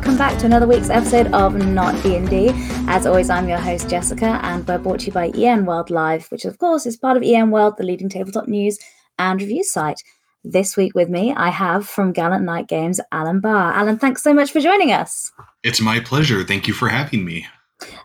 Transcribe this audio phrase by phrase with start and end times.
[0.00, 2.52] welcome back to another week's episode of Not D&D.
[2.88, 6.26] As always, I'm your host Jessica, and we're brought to you by EN World Live,
[6.32, 8.78] which of course is part of EN World, the leading tabletop news
[9.18, 10.02] and review site.
[10.42, 13.74] This week with me, I have from Gallant Knight Games, Alan Bahr.
[13.74, 15.32] Alan, thanks so much for joining us.
[15.62, 16.44] It's my pleasure.
[16.44, 17.46] Thank you for having me.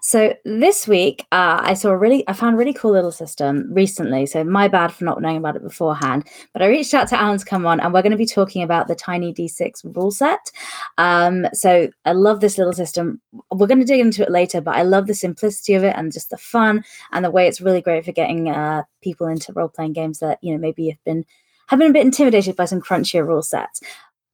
[0.01, 3.67] So this week, uh, I saw a really, I found a really cool little system
[3.73, 4.25] recently.
[4.25, 6.27] So my bad for not knowing about it beforehand.
[6.53, 8.63] But I reached out to Alan to come on, and we're going to be talking
[8.63, 10.51] about the Tiny D6 rule set.
[10.97, 13.21] Um, so I love this little system.
[13.51, 16.11] We're going to dig into it later, but I love the simplicity of it and
[16.11, 19.69] just the fun and the way it's really great for getting uh, people into role
[19.69, 21.25] playing games that you know maybe have been
[21.67, 23.81] have been a bit intimidated by some crunchier rule sets.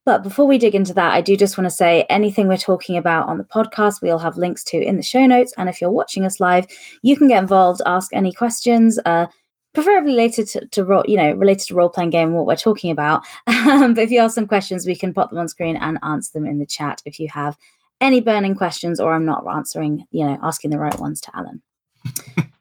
[0.06, 2.98] But before we dig into that, I do just want to say anything we're talking
[2.98, 5.54] about on the podcast, we'll have links to in the show notes.
[5.58, 6.66] And if you're watching us live,
[7.04, 9.28] you can get involved, ask any questions, uh,
[9.74, 12.92] preferably related to, to you know, related to role playing game and what we're talking
[12.92, 13.24] about.
[13.72, 16.32] Um, but if you have some questions, we can pop them on screen and answer
[16.34, 17.56] them in the chat if you have
[18.02, 21.62] any burning questions or I'm not answering, you know, asking the right ones to Alan.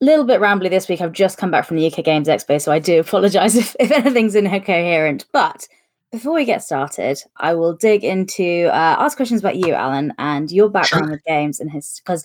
[0.00, 1.00] little bit rambly this week.
[1.00, 3.90] I've just come back from the UK Games Expo, so I do apologize if, if
[3.90, 5.26] anything's incoherent.
[5.32, 5.66] But
[6.12, 10.50] before we get started, I will dig into uh, ask questions about you, Alan, and
[10.50, 11.12] your background sure.
[11.12, 12.24] with games and his because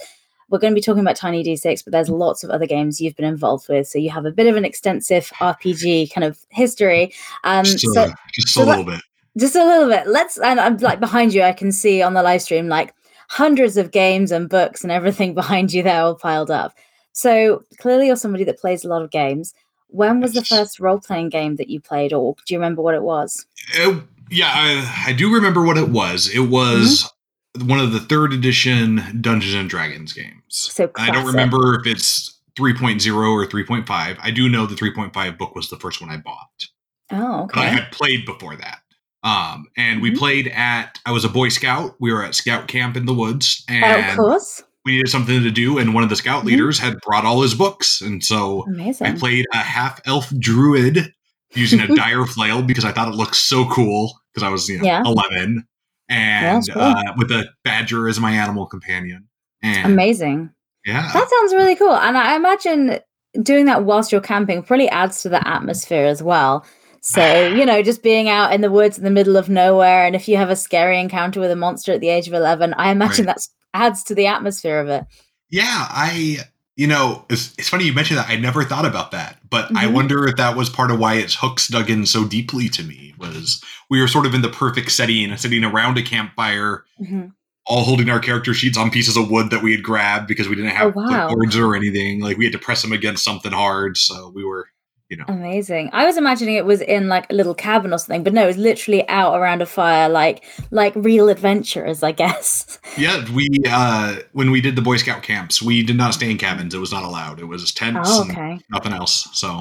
[0.50, 3.16] we're going to be talking about Tiny D6, but there's lots of other games you've
[3.16, 7.14] been involved with, so you have a bit of an extensive RPG kind of history.
[7.44, 9.02] Um, just, so, just so a little bit,
[9.38, 10.08] just a little bit.
[10.08, 11.44] Let's and I'm like behind you.
[11.44, 12.94] I can see on the live stream like
[13.30, 16.74] hundreds of games and books and everything behind you there all piled up.
[17.12, 19.54] So clearly, you're somebody that plays a lot of games.
[19.96, 22.96] When was the first role playing game that you played, or do you remember what
[22.96, 23.46] it was?
[23.74, 26.28] It, yeah, I, I, do remember what it was.
[26.28, 27.10] It was
[27.58, 27.68] mm-hmm.
[27.70, 30.42] one of the third edition Dungeons and Dragons games.
[30.50, 30.92] So.
[30.98, 34.18] I don't remember if it's 3.0 or 3.5.
[34.22, 36.68] I do know the 3.5 book was the first one I bought.
[37.12, 37.52] Oh, okay.
[37.54, 38.80] But I had played before that.
[39.24, 40.04] Um, and mm-hmm.
[40.04, 41.96] we played at, I was a Boy Scout.
[42.02, 43.64] We were at scout camp in the woods.
[43.70, 46.50] And oh, of course we needed something to do, and one of the scout mm-hmm.
[46.50, 49.08] leaders had brought all his books, and so Amazing.
[49.08, 51.12] I played a half elf druid
[51.54, 54.78] using a dire flail because I thought it looked so cool because I was you
[54.78, 55.04] know yeah.
[55.04, 55.66] eleven,
[56.08, 56.82] and cool.
[56.82, 59.28] uh, with a badger as my animal companion.
[59.62, 60.52] And Amazing.
[60.86, 63.00] Yeah, that sounds really cool, and I imagine
[63.42, 66.66] doing that whilst you're camping probably adds to the atmosphere as well.
[67.02, 70.16] So, you know, just being out in the woods in the middle of nowhere, and
[70.16, 72.92] if you have a scary encounter with a monster at the age of 11, I
[72.92, 73.34] imagine right.
[73.34, 75.06] that's adds to the atmosphere of it.
[75.50, 76.40] Yeah, I
[76.76, 78.30] you know, it's, it's funny you mentioned that.
[78.30, 79.78] I never thought about that, but mm-hmm.
[79.78, 82.84] I wonder if that was part of why its hooks dug in so deeply to
[82.84, 83.14] me.
[83.18, 87.28] Was we were sort of in the perfect setting, sitting around a campfire, mm-hmm.
[87.66, 90.56] all holding our character sheets on pieces of wood that we had grabbed because we
[90.56, 91.30] didn't have oh, wow.
[91.30, 92.20] boards or anything.
[92.20, 94.68] Like we had to press them against something hard, so we were
[95.10, 95.26] you know.
[95.28, 95.90] Amazing.
[95.94, 98.48] I was imagining it was in like a little cabin or something, but no, it
[98.48, 102.80] was literally out around a fire, like like real adventurers, I guess.
[102.98, 106.38] Yeah, we uh when we did the Boy Scout camps, we did not stay in
[106.38, 106.74] cabins.
[106.74, 107.42] It was not allowed.
[107.42, 108.58] It was tents oh, okay.
[108.70, 109.28] nothing else.
[109.34, 109.60] So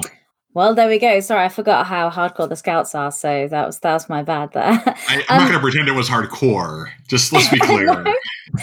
[0.55, 1.19] well, there we go.
[1.19, 4.53] Sorry, I forgot how hardcore the scouts are, so that was that was my bad
[4.53, 4.63] there.
[4.63, 6.89] I, am um, not going to pretend it was hardcore.
[7.09, 7.87] Just let's be clear.
[7.87, 8.15] no,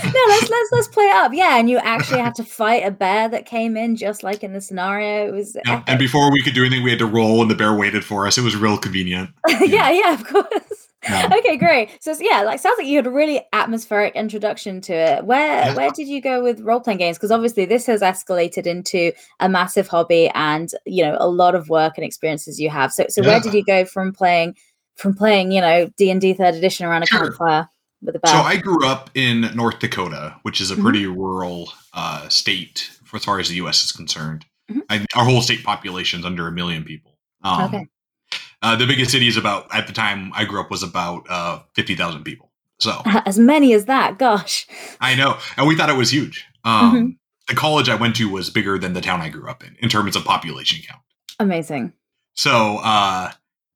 [0.05, 1.33] no, let's let's let's play it up.
[1.35, 4.53] Yeah, and you actually had to fight a bear that came in, just like in
[4.53, 5.29] the scenario.
[5.29, 5.57] It was.
[5.67, 8.05] Yeah, and before we could do anything, we had to roll, and the bear waited
[8.05, 8.39] for us.
[8.39, 9.31] It was real convenient.
[9.61, 10.89] yeah, yeah, of course.
[11.05, 11.29] Yeah.
[11.39, 11.91] Okay, great.
[12.01, 15.25] So yeah, like sounds like you had a really atmospheric introduction to it.
[15.25, 15.75] Where yeah.
[15.75, 17.19] where did you go with role playing games?
[17.19, 21.69] Because obviously this has escalated into a massive hobby and you know a lot of
[21.69, 22.93] work and experiences you have.
[22.93, 23.29] So so yeah.
[23.29, 24.55] where did you go from playing
[24.95, 27.21] from playing you know D and D third edition around a sure.
[27.21, 27.69] campfire
[28.03, 28.33] with a bear?
[28.33, 30.83] So I grew up in North Dakota, which is a mm-hmm.
[30.83, 33.85] pretty rural uh, state as far as the U.S.
[33.85, 34.45] is concerned.
[34.71, 34.81] Mm-hmm.
[34.89, 37.19] I, our whole state population is under a million people.
[37.43, 37.87] Um, okay.
[38.63, 41.61] Uh, the biggest city is about at the time I grew up was about uh,
[41.75, 42.51] fifty thousand people.
[42.79, 44.67] So as many as that, gosh.
[45.01, 46.47] I know, and we thought it was huge.
[46.65, 47.09] Um, mm-hmm.
[47.49, 49.89] The college I went to was bigger than the town I grew up in in
[49.89, 51.03] terms of population count.
[51.41, 51.93] Amazing.
[52.35, 53.31] So, uh,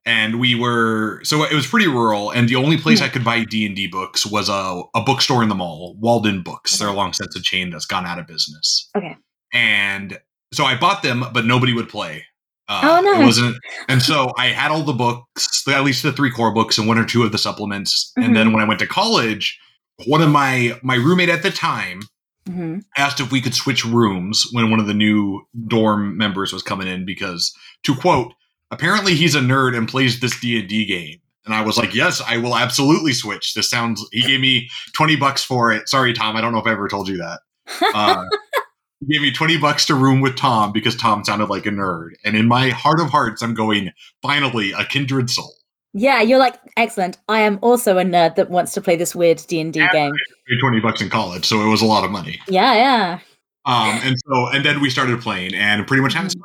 [0.06, 3.06] and we were so it was pretty rural, and the only place mm-hmm.
[3.06, 6.42] I could buy D and D books was a, a bookstore in the mall, Walden
[6.42, 6.74] Books.
[6.74, 6.84] Okay.
[6.84, 8.88] They're a long since a chain that's gone out of business.
[8.96, 9.16] Okay.
[9.52, 10.18] And
[10.54, 12.24] so I bought them, but nobody would play.
[12.68, 13.20] Uh, oh no!
[13.20, 13.56] It wasn't,
[13.88, 16.98] and so I had all the books, at least the three core books, and one
[16.98, 18.12] or two of the supplements.
[18.16, 18.26] Mm-hmm.
[18.26, 19.58] And then when I went to college,
[20.06, 22.00] one of my my roommate at the time
[22.48, 22.78] mm-hmm.
[22.96, 26.88] asked if we could switch rooms when one of the new dorm members was coming
[26.88, 27.52] in because,
[27.84, 28.32] to quote,
[28.70, 31.20] apparently he's a nerd and plays this D and D game.
[31.44, 33.54] And I was like, yes, I will absolutely switch.
[33.54, 34.04] This sounds.
[34.12, 35.88] He gave me twenty bucks for it.
[35.88, 36.36] Sorry, Tom.
[36.36, 37.40] I don't know if I ever told you that.
[37.94, 38.24] Uh,
[39.00, 42.10] he gave me 20 bucks to room with Tom because Tom sounded like a nerd.
[42.24, 43.92] And in my heart of hearts, I'm going,
[44.22, 45.52] finally, a kindred soul.
[45.92, 47.16] Yeah, you're like excellent.
[47.28, 50.12] I am also a nerd that wants to play this weird D and D game.
[50.46, 52.38] paid twenty bucks in college, so it was a lot of money.
[52.48, 53.18] Yeah, yeah.
[53.64, 56.40] Um, and so and then we started playing, and pretty much having mm-hmm.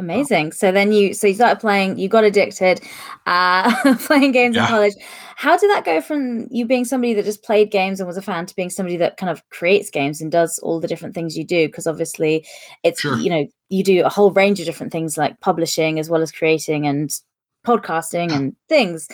[0.00, 0.52] Amazing.
[0.52, 2.80] So then you so you started playing, you got addicted,
[3.26, 4.62] uh, playing games yeah.
[4.62, 4.94] in college.
[5.36, 8.22] How did that go from you being somebody that just played games and was a
[8.22, 11.36] fan to being somebody that kind of creates games and does all the different things
[11.36, 11.68] you do?
[11.68, 12.46] Because obviously
[12.82, 13.18] it's sure.
[13.18, 16.32] you know, you do a whole range of different things like publishing as well as
[16.32, 17.10] creating and
[17.66, 19.06] podcasting and things.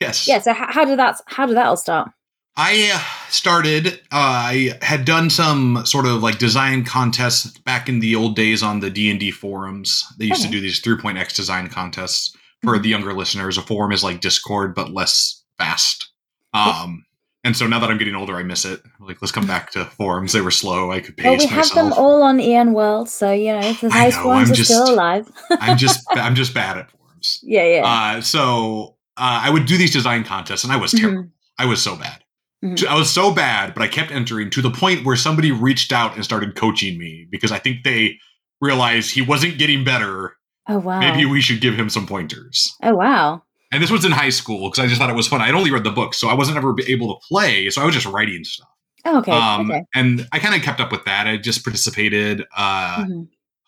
[0.00, 0.26] Yes.
[0.26, 0.40] Yeah.
[0.40, 2.10] So how, how did that how did that all start?
[2.56, 8.00] I uh, started, uh, I had done some sort of like design contests back in
[8.00, 10.04] the old days on the D&D forums.
[10.18, 10.50] They used okay.
[10.50, 12.82] to do these 3.x design contests for mm-hmm.
[12.82, 13.56] the younger listeners.
[13.56, 16.10] A forum is like Discord, but less fast.
[16.52, 17.04] Um,
[17.44, 18.82] and so now that I'm getting older, I miss it.
[19.00, 20.32] Like, let's come back to forums.
[20.32, 20.92] They were slow.
[20.92, 21.72] I could pace well, we myself.
[21.72, 24.70] have them all on EN World, so you know the nice forums I'm are just,
[24.70, 25.30] still alive.
[25.50, 27.40] I'm just, I'm just bad at forums.
[27.42, 27.86] Yeah, yeah.
[27.86, 31.22] Uh, so uh, I would do these design contests, and I was terrible.
[31.22, 31.62] Mm-hmm.
[31.62, 32.19] I was so bad.
[32.64, 32.88] Mm-hmm.
[32.88, 36.14] I was so bad, but I kept entering to the point where somebody reached out
[36.14, 38.18] and started coaching me because I think they
[38.60, 40.36] realized he wasn't getting better.
[40.68, 41.00] Oh wow!
[41.00, 42.70] Maybe we should give him some pointers.
[42.82, 43.42] Oh wow!
[43.72, 45.40] And this was in high school because I just thought it was fun.
[45.40, 47.70] I'd only read the book, so I wasn't ever able to play.
[47.70, 48.68] So I was just writing stuff.
[49.04, 49.32] Oh, okay.
[49.32, 49.82] Um, okay.
[49.94, 51.26] And I kind of kept up with that.
[51.26, 53.22] I just participated, uh, mm-hmm.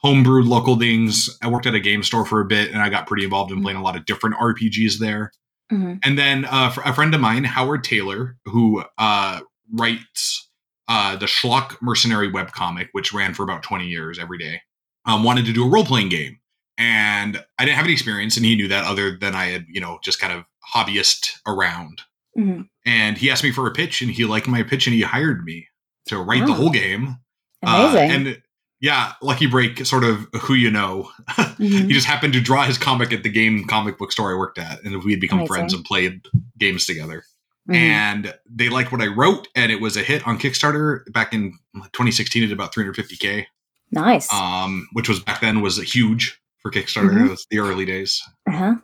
[0.06, 1.31] homebrewed local things.
[1.43, 3.59] I worked at a game store for a bit, and I got pretty involved in
[3.59, 3.65] mm-hmm.
[3.65, 5.33] playing a lot of different RPGs there.
[5.70, 5.94] Mm-hmm.
[6.03, 9.41] And then uh, a friend of mine, Howard Tayler, who uh,
[9.73, 10.49] writes
[10.88, 14.61] uh, the Schlock Mercenary webcomic, which ran for about 20 years every day,
[15.06, 16.38] um, wanted to do a role playing game.
[16.79, 19.81] And I didn't have any experience, and he knew that other than I had, you
[19.81, 20.44] know, just kind of
[20.75, 22.03] hobbyist around.
[22.38, 22.62] Mm-hmm.
[22.87, 25.44] And he asked me for a pitch, and he liked my pitch, and he hired
[25.44, 25.69] me
[26.06, 26.47] to write oh.
[26.47, 27.17] the whole game.
[27.62, 28.11] Amazing.
[28.11, 28.43] Uh, and
[28.82, 31.08] yeah, Lucky Break, sort of who you know.
[31.62, 31.87] Mm-hmm.
[31.87, 34.58] he just happened to draw his comic at the game comic book store I worked
[34.58, 35.55] at, and we had become Amazing.
[35.55, 36.26] friends and played
[36.58, 37.23] games together.
[37.69, 37.75] Mm-hmm.
[37.75, 41.52] And they liked what I wrote, and it was a hit on Kickstarter back in
[41.75, 43.46] 2016 at about 350k.
[43.93, 44.32] Nice.
[44.32, 47.11] Um, which was back then was huge for Kickstarter.
[47.11, 47.26] Mm-hmm.
[47.26, 48.20] It was the early days.
[48.49, 48.75] Uh-huh.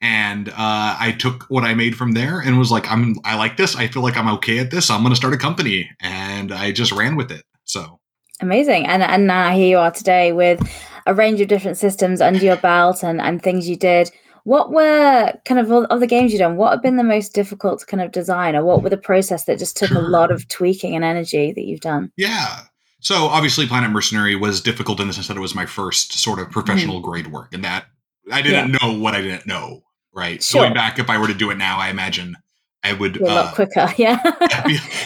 [0.00, 0.54] And uh,
[1.00, 3.74] I took what I made from there and was like, I'm I like this.
[3.74, 4.90] I feel like I'm okay at this.
[4.90, 7.42] I'm going to start a company, and I just ran with it.
[7.64, 7.98] So
[8.40, 8.86] Amazing.
[8.86, 10.60] And and now here you are today with
[11.06, 14.10] a range of different systems under your belt and, and things you did.
[14.44, 16.56] What were kind of all of the games you done?
[16.56, 19.44] What have been the most difficult to kind of design, or what were the process
[19.44, 22.12] that just took a lot of tweaking and energy that you've done?
[22.16, 22.60] Yeah.
[23.00, 26.38] So obviously, Planet Mercenary was difficult in the sense that it was my first sort
[26.38, 27.04] of professional mm.
[27.04, 27.86] grade work, and that
[28.32, 28.78] I didn't yeah.
[28.80, 29.82] know what I didn't know.
[30.14, 30.42] Right.
[30.42, 30.62] Sure.
[30.62, 32.36] Going back, if I were to do it now, I imagine
[32.82, 33.92] I would a lot uh, quicker.
[33.98, 34.20] Yeah.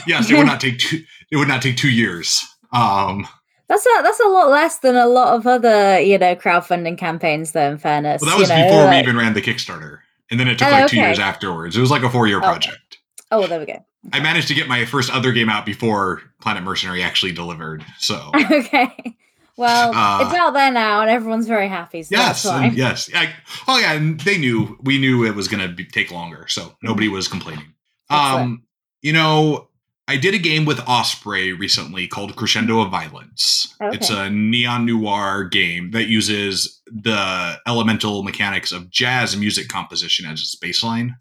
[0.06, 1.02] yes, it would not take two.
[1.30, 2.42] It would not take two years
[2.72, 3.26] um,
[3.68, 7.52] that's a that's a lot less than a lot of other you know crowdfunding campaigns.
[7.52, 8.92] Though, in fairness, well, that was you know, before like...
[8.92, 9.98] we even ran the Kickstarter,
[10.30, 11.76] and then it took oh, like two years afterwards.
[11.76, 12.98] It was like a four year oh, project.
[13.30, 13.72] Oh, well, there we go.
[13.72, 13.82] Okay.
[14.12, 17.84] I managed to get my first other game out before Planet Mercenary actually delivered.
[17.98, 19.16] So okay.
[19.56, 22.02] Well, uh, it's out there now, and everyone's very happy.
[22.02, 23.10] So yes, yes.
[23.14, 23.32] I,
[23.68, 27.08] oh yeah, and they knew we knew it was going to take longer, so nobody
[27.08, 27.74] was complaining.
[28.10, 28.64] Um,
[29.02, 29.68] you know,
[30.12, 33.74] I did a game with Osprey recently called Crescendo of Violence.
[33.80, 33.96] Okay.
[33.96, 40.40] It's a neon noir game that uses the elemental mechanics of jazz music composition as
[40.40, 41.12] its baseline.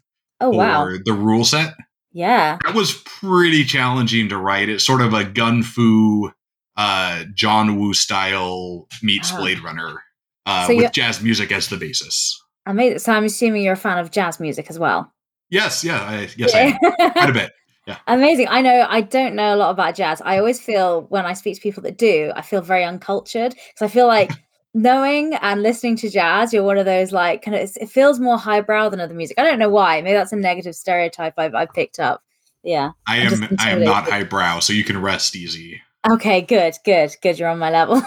[0.42, 0.90] Oh wow!
[1.02, 1.72] The rule set.
[2.12, 4.68] Yeah, that was pretty challenging to write.
[4.68, 6.30] It's sort of a gun fu,
[6.76, 9.38] uh, John Woo style meets oh.
[9.38, 10.02] Blade Runner
[10.44, 12.38] uh, so with jazz music as the basis.
[12.66, 12.98] Amazing.
[12.98, 15.10] So I'm assuming you're a fan of jazz music as well.
[15.48, 16.76] Yes, yeah, I, yes, yeah.
[16.82, 17.10] I am.
[17.12, 17.52] quite a bit.
[17.86, 17.98] Yeah.
[18.06, 18.48] Amazing.
[18.48, 20.22] I know I don't know a lot about jazz.
[20.24, 23.82] I always feel when I speak to people that do, I feel very uncultured because
[23.82, 24.30] I feel like
[24.74, 28.38] knowing and listening to jazz, you're one of those like kind of it feels more
[28.38, 29.38] highbrow than other music.
[29.38, 30.00] I don't know why.
[30.00, 32.22] Maybe that's a negative stereotype I've, I've picked up.
[32.62, 32.92] Yeah.
[33.06, 35.82] I am I am not highbrow, so you can rest easy.
[36.08, 37.38] Okay, good, good, good.
[37.38, 37.96] You're on my level.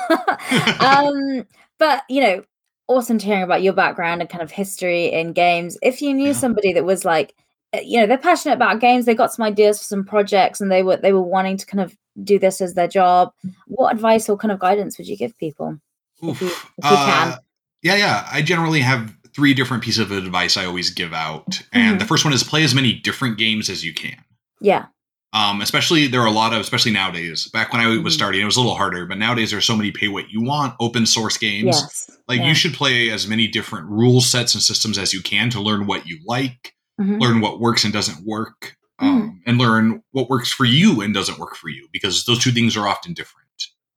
[0.79, 1.46] um,
[1.77, 2.44] but you know,
[2.88, 5.77] awesome to hearing about your background and kind of history in games.
[5.82, 6.34] If you knew yeah.
[6.34, 7.36] somebody that was like
[7.84, 9.05] you know they're passionate about games.
[9.05, 11.82] They got some ideas for some projects and they were they were wanting to kind
[11.82, 13.32] of do this as their job.
[13.67, 15.79] What advice or kind of guidance would you give people?
[16.22, 17.39] If you, if you uh, can.
[17.84, 18.27] yeah yeah.
[18.32, 21.62] I generally have three different pieces of advice i always give out.
[21.74, 21.98] And mm-hmm.
[21.98, 24.24] the first one is play as many different games as you can.
[24.62, 24.86] Yeah.
[25.34, 27.50] Um, especially there are a lot of especially nowadays.
[27.50, 28.08] Back when i was mm-hmm.
[28.10, 30.75] starting it was a little harder but nowadays there's so many pay what you want
[30.79, 31.65] open source games.
[31.65, 32.17] Yes.
[32.27, 32.48] like yeah.
[32.48, 35.86] you should play as many different rule sets and systems as you can to learn
[35.86, 37.18] what you like mm-hmm.
[37.18, 39.06] learn what works and doesn't work, mm.
[39.06, 39.50] um, mm.
[39.50, 42.78] and learn what works for you and doesn't work for you, because those two things
[42.78, 43.46] are often different.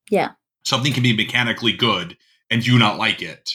[0.09, 0.31] Yeah.
[0.65, 2.17] Something can be mechanically good
[2.49, 3.51] and you not like it,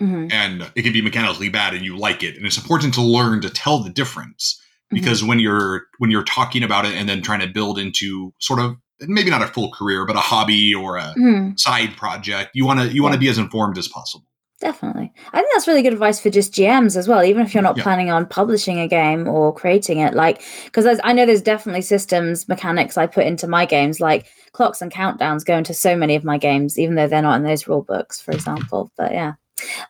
[0.00, 0.28] mm-hmm.
[0.30, 3.40] and it can be mechanically bad and you like it and it's important to learn
[3.40, 4.96] to tell the difference mm-hmm.
[4.96, 5.28] because mm-hmm.
[5.28, 8.76] when you're when you're talking about it and then trying to build into sort of
[9.00, 11.50] maybe not a full career but a hobby or a mm-hmm.
[11.56, 14.26] side project you want to you want to be as informed as possible
[14.58, 15.12] Definitely.
[15.32, 17.76] I think that's really good advice for just GMs as well, even if you're not
[17.76, 17.82] yeah.
[17.82, 20.14] planning on publishing a game or creating it.
[20.14, 24.80] Like, because I know there's definitely systems, mechanics I put into my games, like clocks
[24.80, 27.68] and countdowns go into so many of my games, even though they're not in those
[27.68, 28.90] rule books, for example.
[28.96, 29.34] But yeah.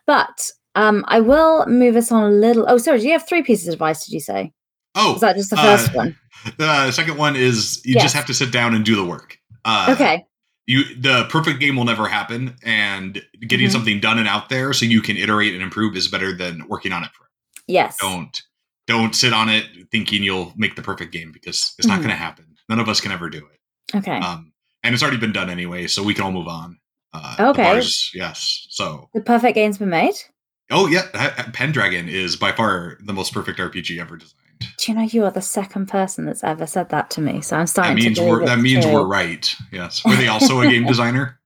[0.05, 2.65] But um, I will move us on a little.
[2.67, 2.99] Oh, sorry.
[2.99, 4.51] Do you have three pieces of advice, did you say?
[4.95, 5.15] Oh.
[5.15, 6.17] is that just the first uh, one?
[6.57, 8.03] The second one is you yes.
[8.03, 9.39] just have to sit down and do the work.
[9.65, 10.25] Uh, okay
[10.67, 13.71] you the perfect game will never happen and getting mm-hmm.
[13.71, 16.91] something done and out there so you can iterate and improve is better than working
[16.91, 17.25] on it for
[17.67, 17.97] yes.
[17.97, 18.41] Don't
[18.85, 21.95] don't sit on it thinking you'll make the perfect game because it's mm-hmm.
[21.95, 22.45] not going to happen.
[22.69, 23.97] None of us can ever do it.
[23.97, 24.17] Okay.
[24.17, 24.51] Um
[24.83, 26.77] and it's already been done anyway so we can all move on.
[27.13, 27.63] Uh, okay.
[27.63, 29.09] bars, yes so.
[29.13, 30.15] The perfect game's been made?
[30.69, 31.03] Oh yeah
[31.53, 35.31] pendragon is by far the most perfect rpg ever designed do you know you are
[35.31, 37.41] the second person that's ever said that to me?
[37.41, 38.93] So I'm starting that means to we're, that means too.
[38.93, 39.53] we're right.
[39.71, 40.03] Yes.
[40.03, 41.39] Were they also a game designer?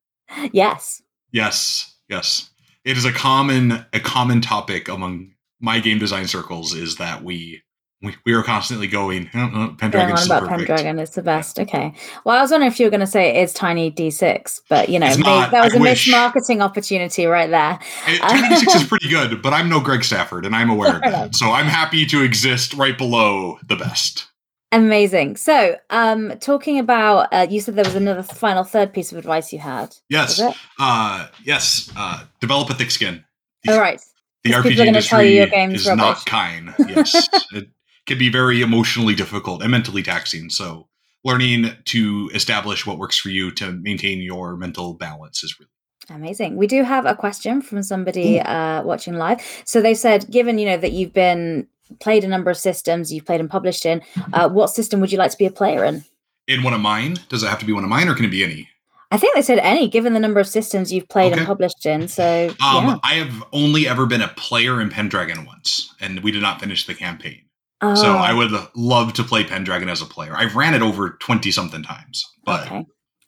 [0.52, 1.02] Yes.
[1.32, 1.96] Yes.
[2.10, 2.50] Yes.
[2.84, 7.62] It is a common a common topic among my game design circles is that we
[8.02, 9.30] we, we are constantly going.
[9.34, 11.60] Oh, Pendragon on about Pendragon is the best.
[11.60, 11.94] Okay.
[12.26, 15.00] Well, I was wondering if you were going to say it's Tiny D6, but you
[15.00, 16.08] know, not, that was I a wish.
[16.08, 17.80] missed marketing opportunity right there.
[18.18, 21.36] Tiny D6 is pretty good, but I'm no Greg Stafford, and I'm aware of that.
[21.36, 24.28] So I'm happy to exist right below the best.
[24.74, 25.36] Amazing.
[25.36, 29.52] So, um, talking about, uh, you said there was another final third piece of advice
[29.52, 29.94] you had.
[30.08, 30.42] Yes.
[30.80, 31.92] Uh, yes.
[31.96, 33.24] Uh, develop a thick skin.
[33.68, 34.02] All right.
[34.44, 36.74] The RPG industry is not kind.
[36.80, 37.28] Yes.
[37.52, 37.68] it,
[38.06, 40.50] can be very emotionally difficult and mentally taxing.
[40.50, 40.88] So
[41.24, 45.70] learning to establish what works for you to maintain your mental balance is really
[46.10, 46.58] Amazing.
[46.58, 49.42] We do have a question from somebody uh, watching live.
[49.66, 51.68] So they said, given you know that you've been
[52.00, 54.02] played a number of systems, you've played and published in,
[54.34, 56.04] uh, what system would you like to be a player in?
[56.48, 57.18] In one of mine?
[57.30, 58.68] Does it have to be one of mine, or can it be any?
[59.12, 61.42] I think they said any, given the number of systems you've played okay.
[61.42, 62.08] and published in.
[62.08, 62.98] So, um, yeah.
[63.04, 66.88] I have only ever been a player in Pendragon once, and we did not finish
[66.88, 67.42] the campaign.
[67.82, 67.96] Oh.
[67.96, 70.34] So I would love to play Pendragon as a player.
[70.36, 72.86] I've ran it over 20 something times, but okay.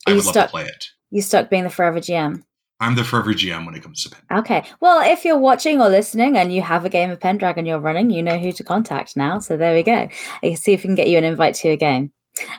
[0.08, 0.86] I would love to play it.
[1.10, 2.44] You stuck being the forever GM?
[2.80, 4.40] I'm the forever GM when it comes to Pen.
[4.40, 4.64] Okay.
[4.82, 8.10] Well, if you're watching or listening and you have a game of Pendragon you're running,
[8.10, 9.40] you know who to contact now.
[9.40, 9.94] So there we go.
[9.94, 10.10] I
[10.42, 12.12] can see if we can get you an invite to a game.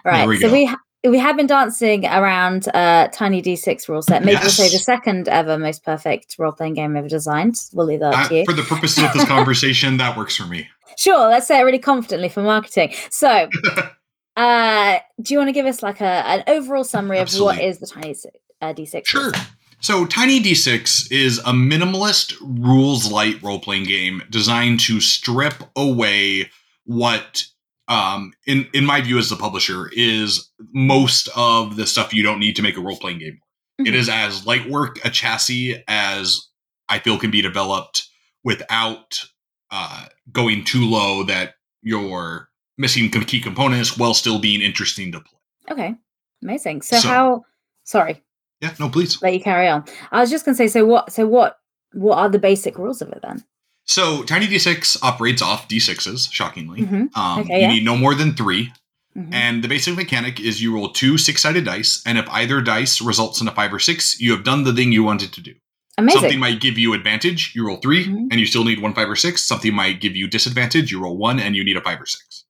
[0.05, 0.27] All right.
[0.27, 0.53] We so go.
[0.53, 4.23] we ha- we have been dancing around uh, Tiny D6 rule set.
[4.23, 4.43] Maybe yes.
[4.45, 7.57] we'll say the second ever most perfect role playing game ever designed.
[7.73, 8.45] We'll leave that uh, to you.
[8.45, 10.69] For the purposes of this conversation, that works for me.
[10.97, 12.95] Sure, let's say it really confidently for marketing.
[13.11, 13.49] So,
[14.37, 17.53] uh, do you want to give us like a an overall summary Absolutely.
[17.53, 18.15] of what is the Tiny
[18.63, 19.07] uh, D6?
[19.07, 19.33] Sure.
[19.81, 26.51] So, Tiny D6 is a minimalist, rules light role playing game designed to strip away
[26.85, 27.45] what
[27.89, 32.41] um, in in my view as the publisher is most of the stuff you don't
[32.41, 33.41] need to make a role playing game.
[33.81, 33.87] Mm-hmm.
[33.87, 36.49] It is as light work a chassis as
[36.89, 38.09] I feel can be developed
[38.45, 39.25] without
[39.71, 42.49] uh, going too low that you're
[42.79, 45.39] missing key components while still being interesting to play.
[45.71, 45.95] Okay,
[46.43, 46.83] amazing.
[46.83, 47.45] So, so how?
[47.85, 48.23] Sorry.
[48.61, 49.21] Yeah, no, please.
[49.21, 49.85] Let you carry on.
[50.11, 50.69] I was just going to say.
[50.69, 51.13] So what?
[51.13, 51.59] So what?
[51.93, 53.45] What are the basic rules of it then?
[53.87, 56.83] So Tiny D6 operates off D6s, shockingly.
[56.83, 57.19] Mm-hmm.
[57.19, 57.69] Um, okay, you yeah.
[57.69, 58.73] need no more than 3
[59.17, 59.35] mm-hmm.
[59.35, 63.01] And the basic mechanic is you roll two six sided dice, and if either dice
[63.01, 65.55] results in a five or six, you have done the thing you wanted to do.
[65.97, 66.21] Amazing.
[66.23, 68.27] Something might give you advantage, you roll 3 mm-hmm.
[68.31, 69.43] and you still need one five or six.
[69.43, 72.45] Something might give you disadvantage, you roll one, and you need a five or six.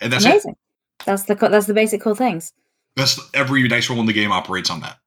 [0.00, 0.52] And that's Amazing.
[0.52, 0.58] It.
[1.04, 2.52] That's the that's the basic cool things.
[2.96, 4.98] That's every dice roll in the game operates on that.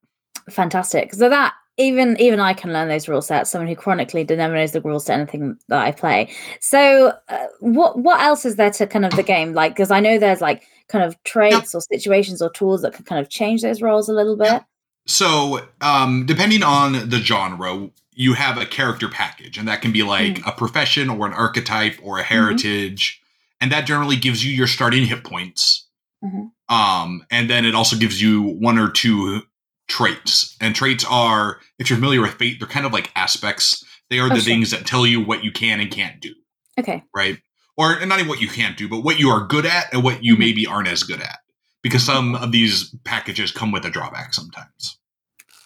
[0.48, 1.12] Fantastic.
[1.12, 3.50] So that even even I can learn those rule sets.
[3.50, 6.30] Someone who chronically never knows the rules to anything that I play.
[6.60, 9.52] So, uh, what what else is there to kind of the game?
[9.54, 13.04] Like, because I know there's like kind of traits or situations or tools that can
[13.04, 14.62] kind of change those roles a little bit.
[15.06, 20.02] So, um, depending on the genre, you have a character package, and that can be
[20.02, 20.48] like mm-hmm.
[20.48, 22.34] a profession or an archetype or a mm-hmm.
[22.34, 23.64] heritage, mm-hmm.
[23.64, 25.86] and that generally gives you your starting hit points.
[26.22, 26.74] Mm-hmm.
[26.74, 29.42] Um, and then it also gives you one or two
[29.92, 30.56] traits.
[30.60, 33.84] And traits are, if you're familiar with fate, they're kind of like aspects.
[34.08, 34.44] They are oh, the sure.
[34.44, 36.34] things that tell you what you can and can't do.
[36.80, 37.04] Okay.
[37.14, 37.38] Right?
[37.76, 40.24] Or not even what you can't do, but what you are good at and what
[40.24, 40.40] you mm-hmm.
[40.40, 41.38] maybe aren't as good at.
[41.82, 44.98] Because some of these packages come with a drawback sometimes.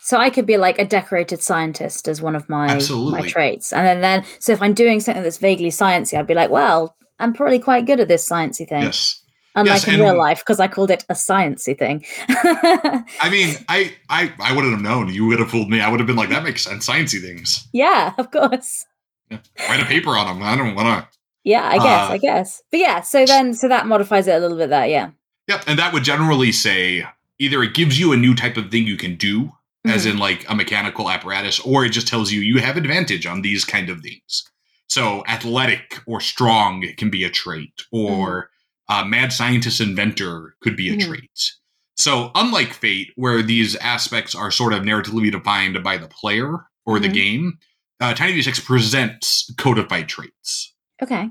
[0.02, 3.20] So I could be like a decorated scientist as one of my Absolutely.
[3.20, 3.72] my traits.
[3.72, 6.96] And then, then so if I'm doing something that's vaguely sciencey, I'd be like, well,
[7.18, 8.82] I'm probably quite good at this sciencey thing.
[8.82, 9.15] Yes
[9.56, 12.04] unlike yes, in real life because I called it a sciencey thing.
[12.28, 15.12] I mean, I, I I wouldn't have known.
[15.12, 15.80] You would have fooled me.
[15.80, 17.66] I would have been like, that makes sense, sciencey things.
[17.72, 18.86] Yeah, of course.
[19.30, 20.42] yeah, write a paper on them.
[20.46, 21.18] I don't want to.
[21.42, 22.62] Yeah, I guess, uh, I guess.
[22.70, 24.70] But yeah, so then so that modifies it a little bit.
[24.70, 25.10] That yeah.
[25.48, 27.06] Yep, and that would generally say
[27.38, 29.90] either it gives you a new type of thing you can do, mm-hmm.
[29.90, 33.42] as in like a mechanical apparatus, or it just tells you you have advantage on
[33.42, 34.44] these kind of things.
[34.88, 38.55] So athletic or strong can be a trait, or mm-hmm.
[38.88, 41.10] Uh, mad scientist inventor could be a mm-hmm.
[41.10, 41.52] trait.
[41.96, 46.98] So unlike Fate, where these aspects are sort of narratively defined by the player or
[46.98, 47.14] the mm-hmm.
[47.14, 47.58] game,
[48.00, 50.74] uh, Tiny D6 presents codified traits.
[51.02, 51.30] Okay.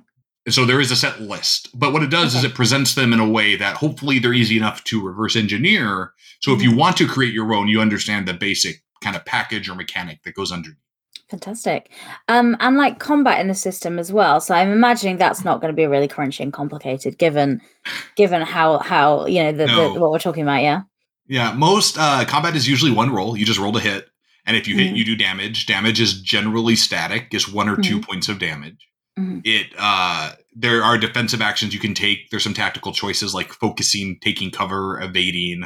[0.50, 2.39] So there is a set list, but what it does okay.
[2.39, 6.13] is it presents them in a way that hopefully they're easy enough to reverse engineer.
[6.41, 6.59] So mm-hmm.
[6.59, 6.79] if you mm-hmm.
[6.79, 10.35] want to create your own, you understand the basic kind of package or mechanic that
[10.35, 10.77] goes underneath.
[11.29, 11.89] Fantastic.
[12.27, 14.39] Um, and like combat in the system as well.
[14.39, 17.62] So I'm imagining that's not going to be really crunchy and complicated, given
[18.15, 19.94] given how how you know the, no.
[19.94, 20.62] the, what we're talking about.
[20.62, 20.84] Yeah.
[21.27, 21.53] Yeah.
[21.53, 23.36] Most uh, combat is usually one roll.
[23.36, 24.08] You just roll a hit,
[24.46, 24.96] and if you hit, mm-hmm.
[24.98, 25.65] you do damage.
[25.65, 27.82] Damage is generally static, is one or mm-hmm.
[27.82, 28.88] two points of damage.
[29.17, 29.39] Mm-hmm.
[29.46, 32.29] It uh, there are defensive actions you can take.
[32.29, 35.63] There's some tactical choices like focusing, taking cover, evading,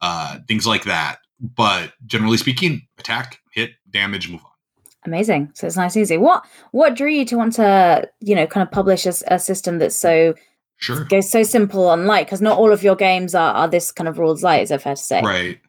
[0.00, 1.18] uh, things like that.
[1.38, 4.51] But generally speaking, attack, hit, damage, move on.
[5.04, 5.50] Amazing.
[5.54, 6.16] So it's nice and easy.
[6.16, 9.78] What what drew you to want to you know kind of publish a, a system
[9.78, 10.34] that's so
[10.76, 12.26] sure goes so simple and light?
[12.26, 14.62] Because not all of your games are, are this kind of rules light.
[14.62, 15.22] Is that fair to say?
[15.22, 15.60] Right.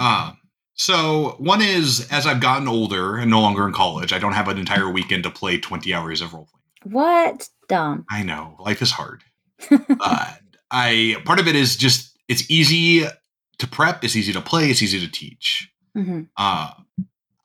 [0.00, 0.32] uh,
[0.74, 4.48] so one is as I've gotten older and no longer in college, I don't have
[4.48, 6.94] an entire weekend to play 20 hours of role playing.
[6.94, 7.48] What?
[7.68, 8.04] Dumb.
[8.10, 8.56] I know.
[8.58, 9.22] Life is hard.
[9.70, 10.34] uh,
[10.70, 13.06] I part of it is just it's easy
[13.58, 15.70] to prep, it's easy to play, it's easy to teach.
[15.96, 16.22] Mm-hmm.
[16.36, 16.70] Uh,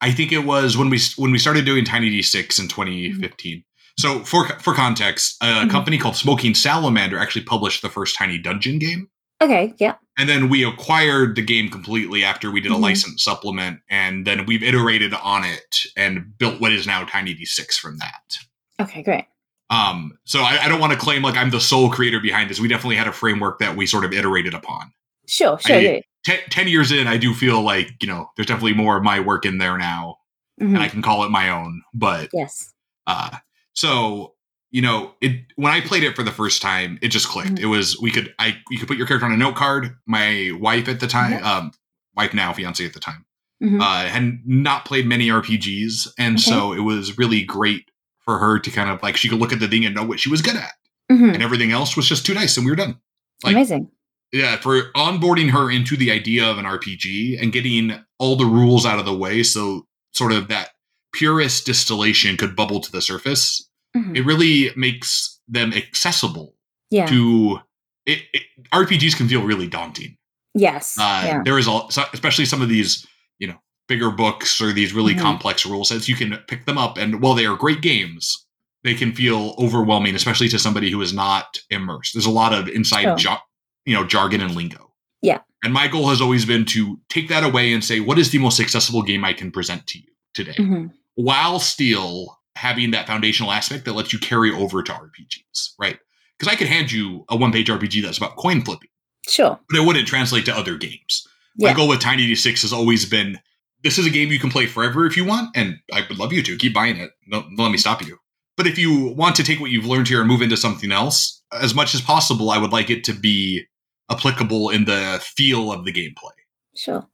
[0.03, 3.57] I think it was when we when we started doing Tiny D6 in 2015.
[3.57, 3.61] Mm-hmm.
[3.97, 5.69] So for for context, a mm-hmm.
[5.69, 9.09] company called Smoking Salamander actually published the first Tiny Dungeon game.
[9.41, 9.95] Okay, yeah.
[10.17, 12.83] And then we acquired the game completely after we did a mm-hmm.
[12.83, 17.75] license supplement, and then we've iterated on it and built what is now Tiny D6
[17.75, 18.37] from that.
[18.81, 19.25] Okay, great.
[19.69, 22.59] Um, so I, I don't want to claim like I'm the sole creator behind this.
[22.59, 24.91] We definitely had a framework that we sort of iterated upon.
[25.27, 25.77] Sure, sure.
[25.77, 25.99] I, yeah.
[26.23, 29.19] Ten, 10 years in, I do feel like, you know, there's definitely more of my
[29.19, 30.17] work in there now,
[30.61, 30.75] mm-hmm.
[30.75, 31.81] and I can call it my own.
[31.93, 32.73] But yes.
[33.05, 33.37] Uh,
[33.73, 34.33] so
[34.73, 37.51] you know, it when I played it for the first time, it just clicked.
[37.51, 37.63] Mm-hmm.
[37.63, 39.95] It was we could I you could put your character on a note card.
[40.07, 41.45] My wife at the time, mm-hmm.
[41.45, 41.71] um,
[42.17, 43.23] wife now, fiance at the time,
[43.63, 43.79] mm-hmm.
[43.79, 46.41] uh, had not played many RPGs, and okay.
[46.41, 47.91] so it was really great
[48.25, 50.19] for her to kind of like she could look at the thing and know what
[50.19, 50.73] she was good at,
[51.11, 51.29] mm-hmm.
[51.29, 52.99] and everything else was just too nice, and we were done.
[53.43, 53.91] Like, Amazing.
[54.33, 58.85] Yeah, for onboarding her into the idea of an RPG and getting all the rules
[58.85, 60.71] out of the way, so sort of that
[61.13, 64.15] purest distillation could bubble to the surface mm-hmm.
[64.15, 66.55] it really makes them accessible
[66.89, 67.05] yeah.
[67.07, 67.59] to
[68.05, 68.43] it, it,
[68.73, 70.17] RPGs can feel really daunting.
[70.53, 70.97] Yes.
[70.99, 71.41] Uh, yeah.
[71.43, 71.81] There is a,
[72.13, 73.07] especially some of these,
[73.39, 75.21] you know, bigger books or these really mm-hmm.
[75.21, 76.09] complex rule sets.
[76.09, 78.45] You can pick them up, and while they are great games,
[78.83, 82.13] they can feel overwhelming, especially to somebody who is not immersed.
[82.13, 83.37] There's a lot of inside, jo-
[83.85, 84.93] you know, jargon and lingo.
[85.21, 85.39] Yeah.
[85.63, 88.37] And my goal has always been to take that away and say, what is the
[88.37, 90.87] most accessible game I can present to you today, mm-hmm.
[91.15, 95.97] while still having that foundational aspect that lets you carry over to RPGs, right?
[96.37, 98.89] Because I could hand you a one page RPG that's about coin flipping.
[99.27, 99.59] Sure.
[99.69, 101.25] But it wouldn't translate to other games.
[101.57, 101.69] Yeah.
[101.69, 103.39] My goal with Tiny D6 has always been
[103.83, 106.33] this is a game you can play forever if you want, and I would love
[106.33, 107.11] you to keep buying it.
[107.29, 108.17] Don't, don't let me stop you.
[108.55, 111.41] But if you want to take what you've learned here and move into something else,
[111.51, 113.65] as much as possible, I would like it to be
[114.09, 116.31] applicable in the feel of the gameplay.
[116.75, 117.07] Sure.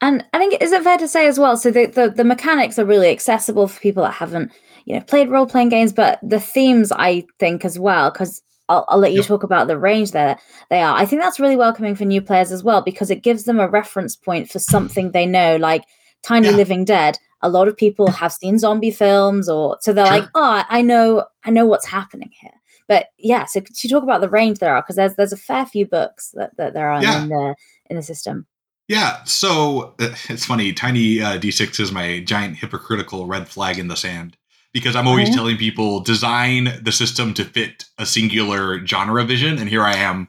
[0.00, 1.56] And I think is it fair to say as well?
[1.56, 4.52] So the, the, the mechanics are really accessible for people that haven't
[4.84, 8.84] you know played role playing games, but the themes I think as well because I'll,
[8.88, 9.26] I'll, let you yep.
[9.26, 10.38] talk about the range there
[10.70, 10.96] they are.
[10.96, 13.68] I think that's really welcoming for new players as well because it gives them a
[13.68, 15.84] reference point for something they know, like
[16.22, 16.56] Tiny yeah.
[16.56, 17.18] Living Dead.
[17.44, 20.20] A lot of people have seen zombie films, or so they're sure.
[20.20, 22.52] like, "Oh, I know, I know what's happening here."
[22.92, 25.36] But yeah, so could you talk about the range there are because there's there's a
[25.38, 27.22] fair few books that, that there are yeah.
[27.22, 27.54] in the
[27.88, 28.46] in the system.
[28.86, 30.74] Yeah, so uh, it's funny.
[30.74, 34.36] Tiny uh, D6 is my giant hypocritical red flag in the sand
[34.74, 39.70] because I'm always telling people design the system to fit a singular genre vision, and
[39.70, 40.28] here I am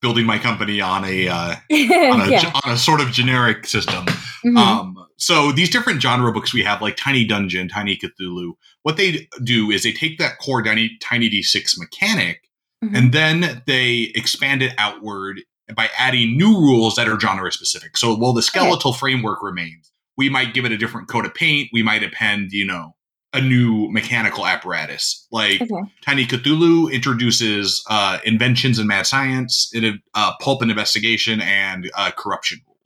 [0.00, 2.52] building my company on a uh, on, a yeah.
[2.64, 4.06] on a sort of generic system.
[4.06, 4.56] Mm-hmm.
[4.56, 8.52] Um, so these different genre books we have, like Tiny Dungeon, Tiny Cthulhu,
[8.82, 12.42] what they do is they take that core Tiny, Tiny D6 mechanic,
[12.84, 12.94] mm-hmm.
[12.94, 15.40] and then they expand it outward
[15.74, 17.96] by adding new rules that are genre specific.
[17.96, 18.98] So while the skeletal okay.
[18.98, 21.68] framework remains, we might give it a different coat of paint.
[21.72, 22.94] We might append, you know,
[23.32, 25.26] a new mechanical apparatus.
[25.30, 25.74] Like okay.
[26.02, 32.12] Tiny Cthulhu introduces uh, inventions in mad science, it, uh, pulp and investigation, and uh,
[32.16, 32.77] corruption rules.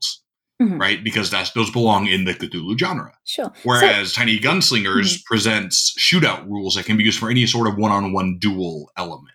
[0.62, 0.80] Mm-hmm.
[0.80, 1.02] right?
[1.02, 3.12] Because that's those belong in the Cthulhu genre.
[3.24, 3.52] Sure.
[3.64, 5.22] Whereas so, Tiny Gunslingers mm-hmm.
[5.26, 9.28] presents shootout rules that can be used for any sort of one-on-one duel element.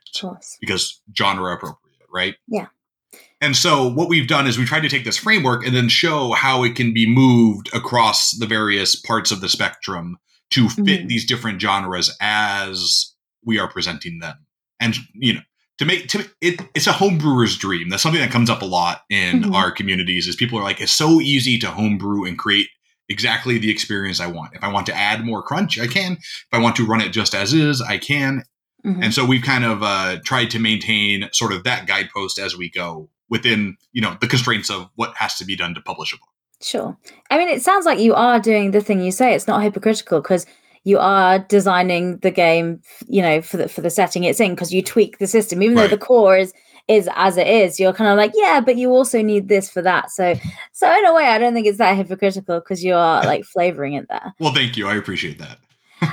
[0.60, 2.36] Because genre appropriate, right?
[2.48, 2.68] Yeah.
[3.40, 6.32] And so what we've done is we tried to take this framework and then show
[6.32, 10.18] how it can be moved across the various parts of the spectrum
[10.52, 11.08] to fit mm-hmm.
[11.08, 13.13] these different genres as
[13.46, 14.46] we are presenting them.
[14.80, 15.42] And you know,
[15.78, 17.90] to make to it it's a homebrewer's dream.
[17.90, 19.54] That's something that comes up a lot in mm-hmm.
[19.54, 22.68] our communities is people are like, it's so easy to homebrew and create
[23.10, 24.54] exactly the experience I want.
[24.54, 26.13] If I want to add more crunch, I can.
[26.13, 28.44] If I want to run it just as is, I can.
[28.86, 29.04] Mm-hmm.
[29.04, 32.70] And so we've kind of uh, tried to maintain sort of that guidepost as we
[32.70, 36.18] go within, you know, the constraints of what has to be done to publish a
[36.18, 36.30] book.
[36.62, 36.98] Sure.
[37.30, 39.36] I mean, it sounds like you are doing the thing you say.
[39.36, 40.46] It's not hypocritical because
[40.88, 44.73] you are designing the game, you know, for the for the setting it's in because
[44.73, 45.89] you tweak the system, even right.
[45.89, 46.54] though the core is
[46.88, 47.78] is as it is.
[47.78, 50.12] You're kind of like, yeah, but you also need this for that.
[50.12, 50.36] So,
[50.71, 53.95] so in a way, I don't think it's that hypocritical because you are like flavoring
[53.95, 54.34] it there.
[54.39, 54.88] Well, thank you.
[54.88, 55.58] I appreciate that.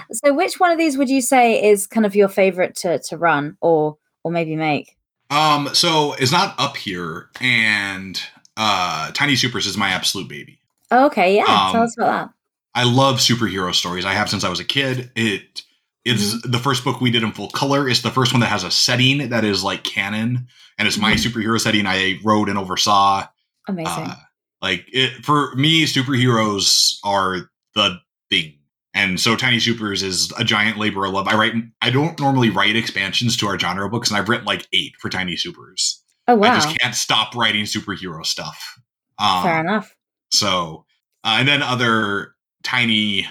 [0.12, 3.16] so, which one of these would you say is kind of your favorite to to
[3.16, 4.96] run or or maybe make?
[5.30, 8.20] Um, so it's not up here, and
[8.56, 10.58] uh Tiny Supers is my absolute baby.
[10.90, 11.44] okay, yeah.
[11.44, 12.34] Um, Tell us about that.
[12.74, 14.04] I love superhero stories.
[14.04, 15.10] I have since I was a kid.
[15.14, 15.62] It
[16.04, 16.50] is mm-hmm.
[16.50, 17.88] the first book we did in full color.
[17.88, 21.06] It's the first one that has a setting that is like canon, and it's mm-hmm.
[21.06, 23.26] my superhero setting I wrote and oversaw.
[23.68, 24.04] Amazing.
[24.04, 24.16] Uh,
[24.60, 27.98] like it for me, superheroes are the
[28.30, 28.58] thing.
[28.96, 31.26] And so Tiny Supers is a giant labor of love.
[31.26, 34.66] I write I don't normally write expansions to our genre books, and I've written like
[34.72, 36.02] eight for Tiny Supers.
[36.28, 36.52] Oh wow!
[36.52, 38.78] I just can't stop writing superhero stuff.
[39.18, 39.94] Um, Fair enough.
[40.30, 40.86] So,
[41.24, 42.33] uh, and then other
[42.64, 43.26] tiny,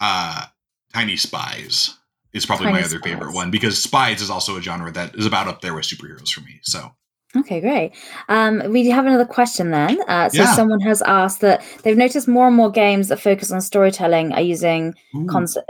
[0.00, 0.46] uh,
[0.94, 1.94] tiny spies
[2.32, 3.12] is probably tiny my other spies.
[3.12, 6.30] favorite one because spies is also a genre that is about up there with superheroes
[6.30, 6.60] for me.
[6.62, 6.90] So.
[7.36, 7.92] Okay, great.
[8.28, 9.98] Um, we have another question then.
[10.08, 10.54] Uh, so yeah.
[10.54, 14.40] someone has asked that they've noticed more and more games that focus on storytelling are
[14.40, 14.94] using,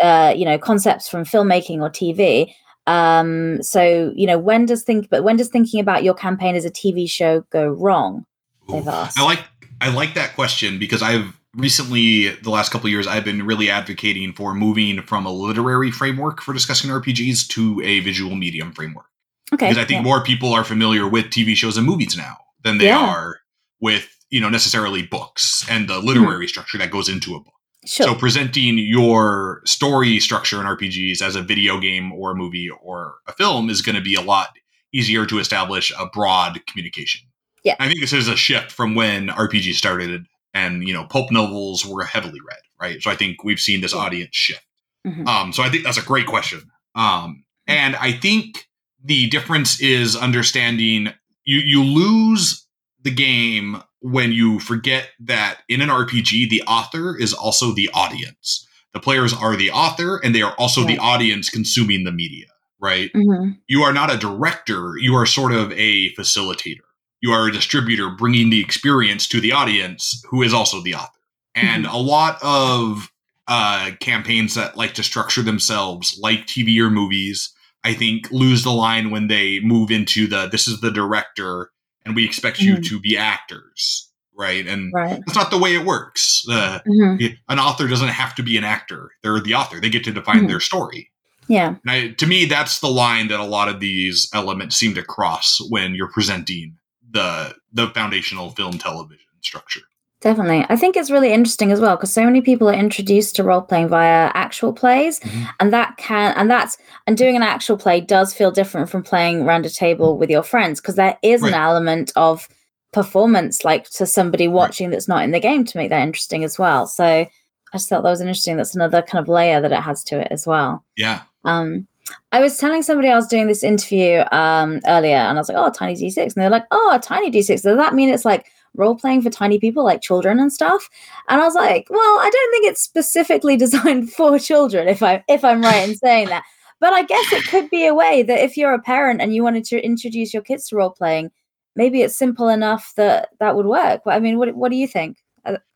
[0.00, 2.52] uh, you know, concepts from filmmaking or TV.
[2.87, 6.64] Um, so you know, when does think, but when does thinking about your campaign as
[6.64, 8.24] a TV show go wrong?
[8.68, 9.18] They've asked.
[9.18, 9.44] I like
[9.81, 14.33] I like that question because I've recently the last couple years I've been really advocating
[14.33, 19.07] for moving from a literary framework for discussing RPGs to a visual medium framework.
[19.53, 19.69] Okay.
[19.69, 20.03] Because I think yeah.
[20.03, 22.99] more people are familiar with TV shows and movies now than they yeah.
[22.99, 23.38] are
[23.81, 26.49] with, you know, necessarily books and the literary mm-hmm.
[26.49, 27.53] structure that goes into a book.
[27.87, 28.09] Sure.
[28.09, 33.14] So presenting your story structure in RPGs as a video game or a movie or
[33.29, 34.49] a film is going to be a lot
[34.92, 37.23] easier to establish a broad communication.
[37.62, 37.77] Yeah.
[37.79, 41.85] I think this is a shift from when RPG started and, you know, pulp novels
[41.85, 43.03] were heavily read, right?
[43.03, 44.64] So I think we've seen this audience shift.
[45.07, 45.29] Mm-hmm.
[45.29, 46.62] Um, so I think that's a great question.
[46.95, 48.66] Um, and I think
[49.05, 51.11] the difference is understanding
[51.45, 52.66] you you lose
[53.03, 58.66] the game when you forget that in an RPG, the author is also the audience.
[58.95, 60.97] The players are the author and they are also right.
[60.97, 62.47] the audience consuming the media,
[62.81, 63.11] right?
[63.12, 63.51] Mm-hmm.
[63.69, 66.86] You are not a director, you are sort of a facilitator.
[67.20, 71.11] You are a distributor bringing the experience to the audience who is also the author.
[71.55, 71.94] And mm-hmm.
[71.94, 73.11] a lot of
[73.48, 78.72] uh, campaigns that like to structure themselves like TV or movies, I think, lose the
[78.72, 81.70] line when they move into the this is the director
[82.07, 82.76] and we expect mm-hmm.
[82.76, 85.20] you to be actors right and right.
[85.26, 87.35] that's not the way it works uh, mm-hmm.
[87.48, 90.38] an author doesn't have to be an actor they're the author they get to define
[90.38, 90.48] mm-hmm.
[90.48, 91.11] their story
[91.48, 95.02] yeah I, to me that's the line that a lot of these elements seem to
[95.02, 96.76] cross when you're presenting
[97.16, 99.83] the the foundational film television structure
[100.22, 100.64] Definitely.
[100.70, 103.61] I think it's really interesting as well because so many people are introduced to role
[103.61, 105.44] playing via actual plays mm-hmm.
[105.61, 109.42] and that can and that's and doing an actual play does feel different from playing
[109.42, 111.52] around a table with your friends because there is right.
[111.52, 112.48] an element of
[112.92, 114.92] performance like to somebody watching right.
[114.92, 116.87] that's not in the game to make that interesting as well.
[116.87, 117.29] So I
[117.74, 118.57] just thought that was interesting.
[118.57, 120.83] That's another kind of layer that it has to it as well.
[120.96, 121.22] Yeah.
[121.44, 121.87] Um
[122.33, 125.59] I was telling somebody I was doing this interview um earlier and I was like,
[125.59, 126.19] oh, tiny D6.
[126.19, 127.62] And they're like, oh, tiny D6.
[127.62, 130.88] Does that mean it's like role playing for tiny people like children and stuff
[131.29, 135.23] and i was like well i don't think it's specifically designed for children if i
[135.29, 136.45] if i'm right in saying that
[136.81, 139.42] but i guess it could be a way that if you're a parent and you
[139.42, 141.31] wanted to introduce your kids to role playing
[141.75, 145.19] maybe it's simple enough that that would work i mean what, what do you think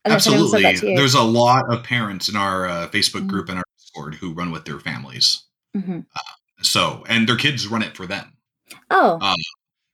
[0.05, 3.27] absolutely there's a lot of parents in our uh, facebook mm-hmm.
[3.27, 5.43] group and our discord who run with their families
[5.75, 5.99] mm-hmm.
[6.15, 8.33] uh, so and their kids run it for them
[8.89, 9.37] oh um,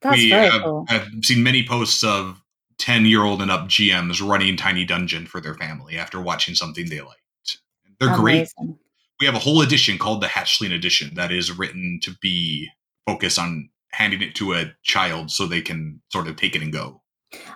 [0.02, 0.86] that's we very have, cool.
[0.90, 2.42] I've seen many posts of
[2.78, 6.90] 10 year old and up GMs running Tiny Dungeon for their family after watching something
[6.90, 7.60] they liked.
[8.00, 8.22] They're Amazing.
[8.22, 8.76] great.
[9.20, 12.70] We have a whole edition called the Hatchling Edition that is written to be
[13.08, 16.72] focused on handing it to a child so they can sort of take it and
[16.72, 17.02] go.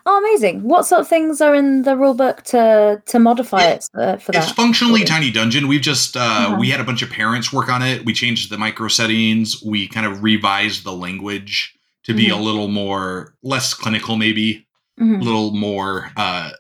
[0.06, 0.64] Oh, amazing!
[0.64, 4.18] What sort of things are in the rule book to to modify it, it uh,
[4.18, 4.44] for that?
[4.44, 5.68] It's functionally Tiny Dungeon.
[5.68, 6.58] We've just uh, uh-huh.
[6.60, 8.06] we had a bunch of parents work on it.
[8.06, 9.64] We changed the micro settings.
[9.64, 12.40] We kind of revised the language to be mm-hmm.
[12.40, 14.68] a little more less clinical, maybe
[15.00, 15.22] mm-hmm.
[15.22, 16.52] a little more uh,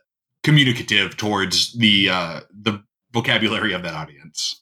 [0.43, 4.62] communicative towards the uh, the vocabulary of that audience.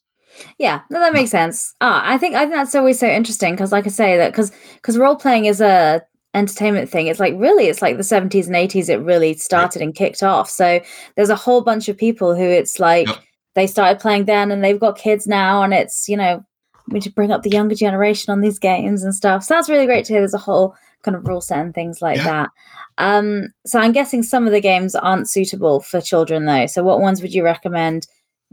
[0.57, 1.75] Yeah, no, that makes sense.
[1.81, 4.51] Ah, I think I think that's always so interesting because, like I say, that because
[4.75, 6.01] because role playing is a
[6.33, 7.07] entertainment thing.
[7.07, 8.89] It's like really, it's like the seventies and eighties.
[8.89, 10.49] It really started and kicked off.
[10.49, 10.79] So
[11.15, 13.17] there's a whole bunch of people who it's like yep.
[13.55, 16.43] they started playing then, and they've got kids now, and it's you know
[16.89, 19.43] we should bring up the younger generation on these games and stuff.
[19.43, 20.21] So that's really great to hear.
[20.21, 22.23] There's a whole kind of rule set and things like yeah.
[22.23, 22.49] that.
[22.97, 26.65] Um, so I'm guessing some of the games aren't suitable for children though.
[26.65, 28.07] So what ones would you recommend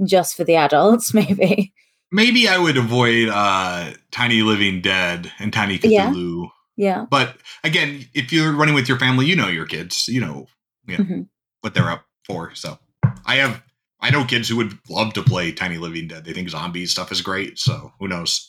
[0.05, 1.73] just for the adults, maybe?
[2.13, 6.43] Maybe I would avoid uh, Tiny Living Dead and Tiny Cthulhu.
[6.43, 6.49] Yeah.
[6.77, 7.07] Yeah.
[7.11, 10.47] But again, if you're running with your family, you know your kids, you know,
[10.87, 11.21] you know mm-hmm.
[11.63, 12.55] what they're up for.
[12.55, 12.79] So
[13.25, 13.63] I have
[14.01, 16.25] I know kids who would love to play Tiny Living Dead.
[16.25, 17.59] They think zombie stuff is great.
[17.59, 18.49] So who knows?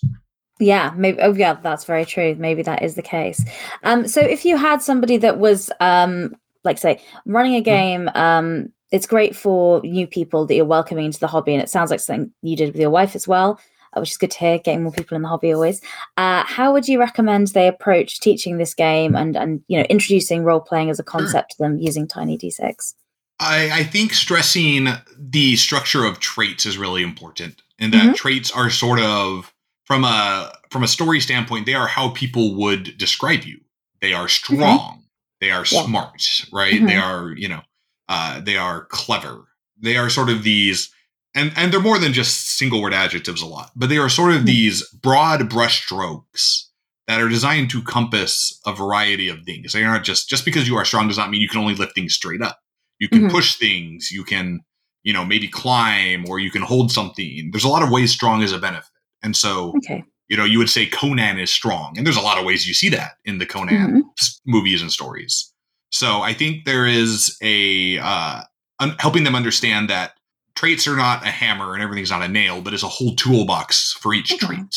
[0.59, 1.19] Yeah, maybe.
[1.21, 2.35] Oh, yeah, that's very true.
[2.35, 3.43] Maybe that is the case.
[3.83, 7.63] Um, so if you had somebody that was, um, like, say, running a mm-hmm.
[7.63, 11.69] game, um, it's great for new people that you're welcoming into the hobby, and it
[11.69, 13.59] sounds like something you did with your wife as well,
[13.99, 14.57] which is good to hear.
[14.59, 15.81] Getting more people in the hobby always.
[16.17, 20.43] Uh, how would you recommend they approach teaching this game and and you know introducing
[20.43, 22.93] role playing as a concept to them using Tiny D6?
[23.39, 28.13] I, I think stressing the structure of traits is really important, and that mm-hmm.
[28.13, 29.53] traits are sort of
[29.85, 33.59] from a from a story standpoint, they are how people would describe you.
[34.01, 34.55] They are mm-hmm.
[34.55, 34.79] strong.
[34.79, 34.99] Mm-hmm.
[35.39, 35.85] They are yeah.
[35.85, 36.73] smart, right?
[36.73, 36.85] Mm-hmm.
[36.87, 37.61] They are, you know,
[38.09, 39.45] uh, they are clever.
[39.79, 40.89] They are sort of these,
[41.37, 44.31] and and they're more than just single word adjectives a lot, but they are sort
[44.31, 44.47] of mm-hmm.
[44.47, 46.63] these broad brushstrokes
[47.07, 49.73] that are designed to compass a variety of things.
[49.73, 51.95] They aren't just just because you are strong does not mean you can only lift
[51.95, 52.59] things straight up.
[52.99, 53.29] You can mm-hmm.
[53.29, 54.11] push things.
[54.11, 54.61] You can,
[55.03, 57.49] you know, maybe climb or you can hold something.
[57.51, 58.89] There's a lot of ways strong is a benefit.
[59.23, 60.03] And so, okay.
[60.27, 61.97] you know, you would say Conan is strong.
[61.97, 63.99] And there's a lot of ways you see that in the Conan mm-hmm.
[64.45, 65.51] movies and stories.
[65.91, 68.41] So I think there is a uh,
[68.79, 70.16] un- helping them understand that
[70.57, 73.93] traits are not a hammer and everything's not a nail, but it's a whole toolbox
[73.93, 74.45] for each okay.
[74.47, 74.75] trait.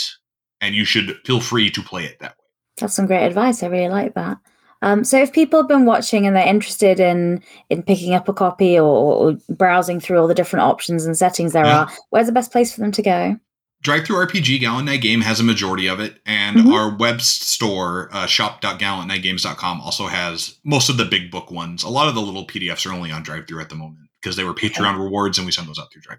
[0.61, 2.45] And you should feel free to play it that way.
[2.79, 3.63] That's some great advice.
[3.63, 4.37] I really like that.
[4.83, 8.35] Um, so if people have been watching and they're interested in in picking up a
[8.35, 11.81] copy or, or browsing through all the different options and settings there yeah.
[11.81, 13.37] are, where's the best place for them to go?
[13.83, 16.73] DriveThru RPG Gallant Knight Game has a majority of it, and mm-hmm.
[16.73, 21.83] our web store, uh, shop.gallantknightgames.com, also has most of the big book ones.
[21.83, 24.45] A lot of the little PDFs are only on DriveThru at the moment because they
[24.45, 25.03] were Patreon okay.
[25.03, 26.19] rewards, and we send those out through DriveThru.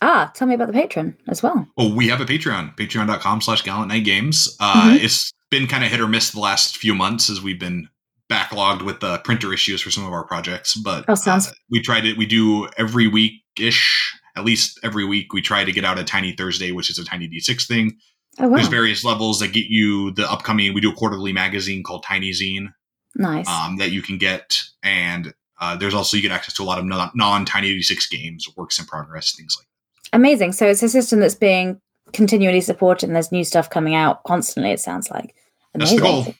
[0.00, 1.66] Ah, tell me about the Patreon as well.
[1.76, 4.56] Oh, we have a Patreon, patreon.com slash Gallant Knight Games.
[4.60, 5.04] Uh, mm-hmm.
[5.04, 7.88] It's been kind of hit or miss the last few months as we've been
[8.30, 11.80] backlogged with the printer issues for some of our projects, but oh, sounds- uh, we
[11.80, 15.84] tried to, We do every week ish at least every week we try to get
[15.84, 17.96] out a tiny thursday which is a tiny d6 thing
[18.38, 18.56] oh, wow.
[18.56, 22.30] there's various levels that get you the upcoming we do a quarterly magazine called tiny
[22.30, 22.68] zine
[23.16, 26.64] nice um, that you can get and uh, there's also you get access to a
[26.64, 30.82] lot of non tiny d6 games works in progress things like that amazing so it's
[30.82, 31.80] a system that's being
[32.12, 35.34] continually supported and there's new stuff coming out constantly it sounds like
[35.74, 36.00] amazing.
[36.00, 36.34] That's the goal.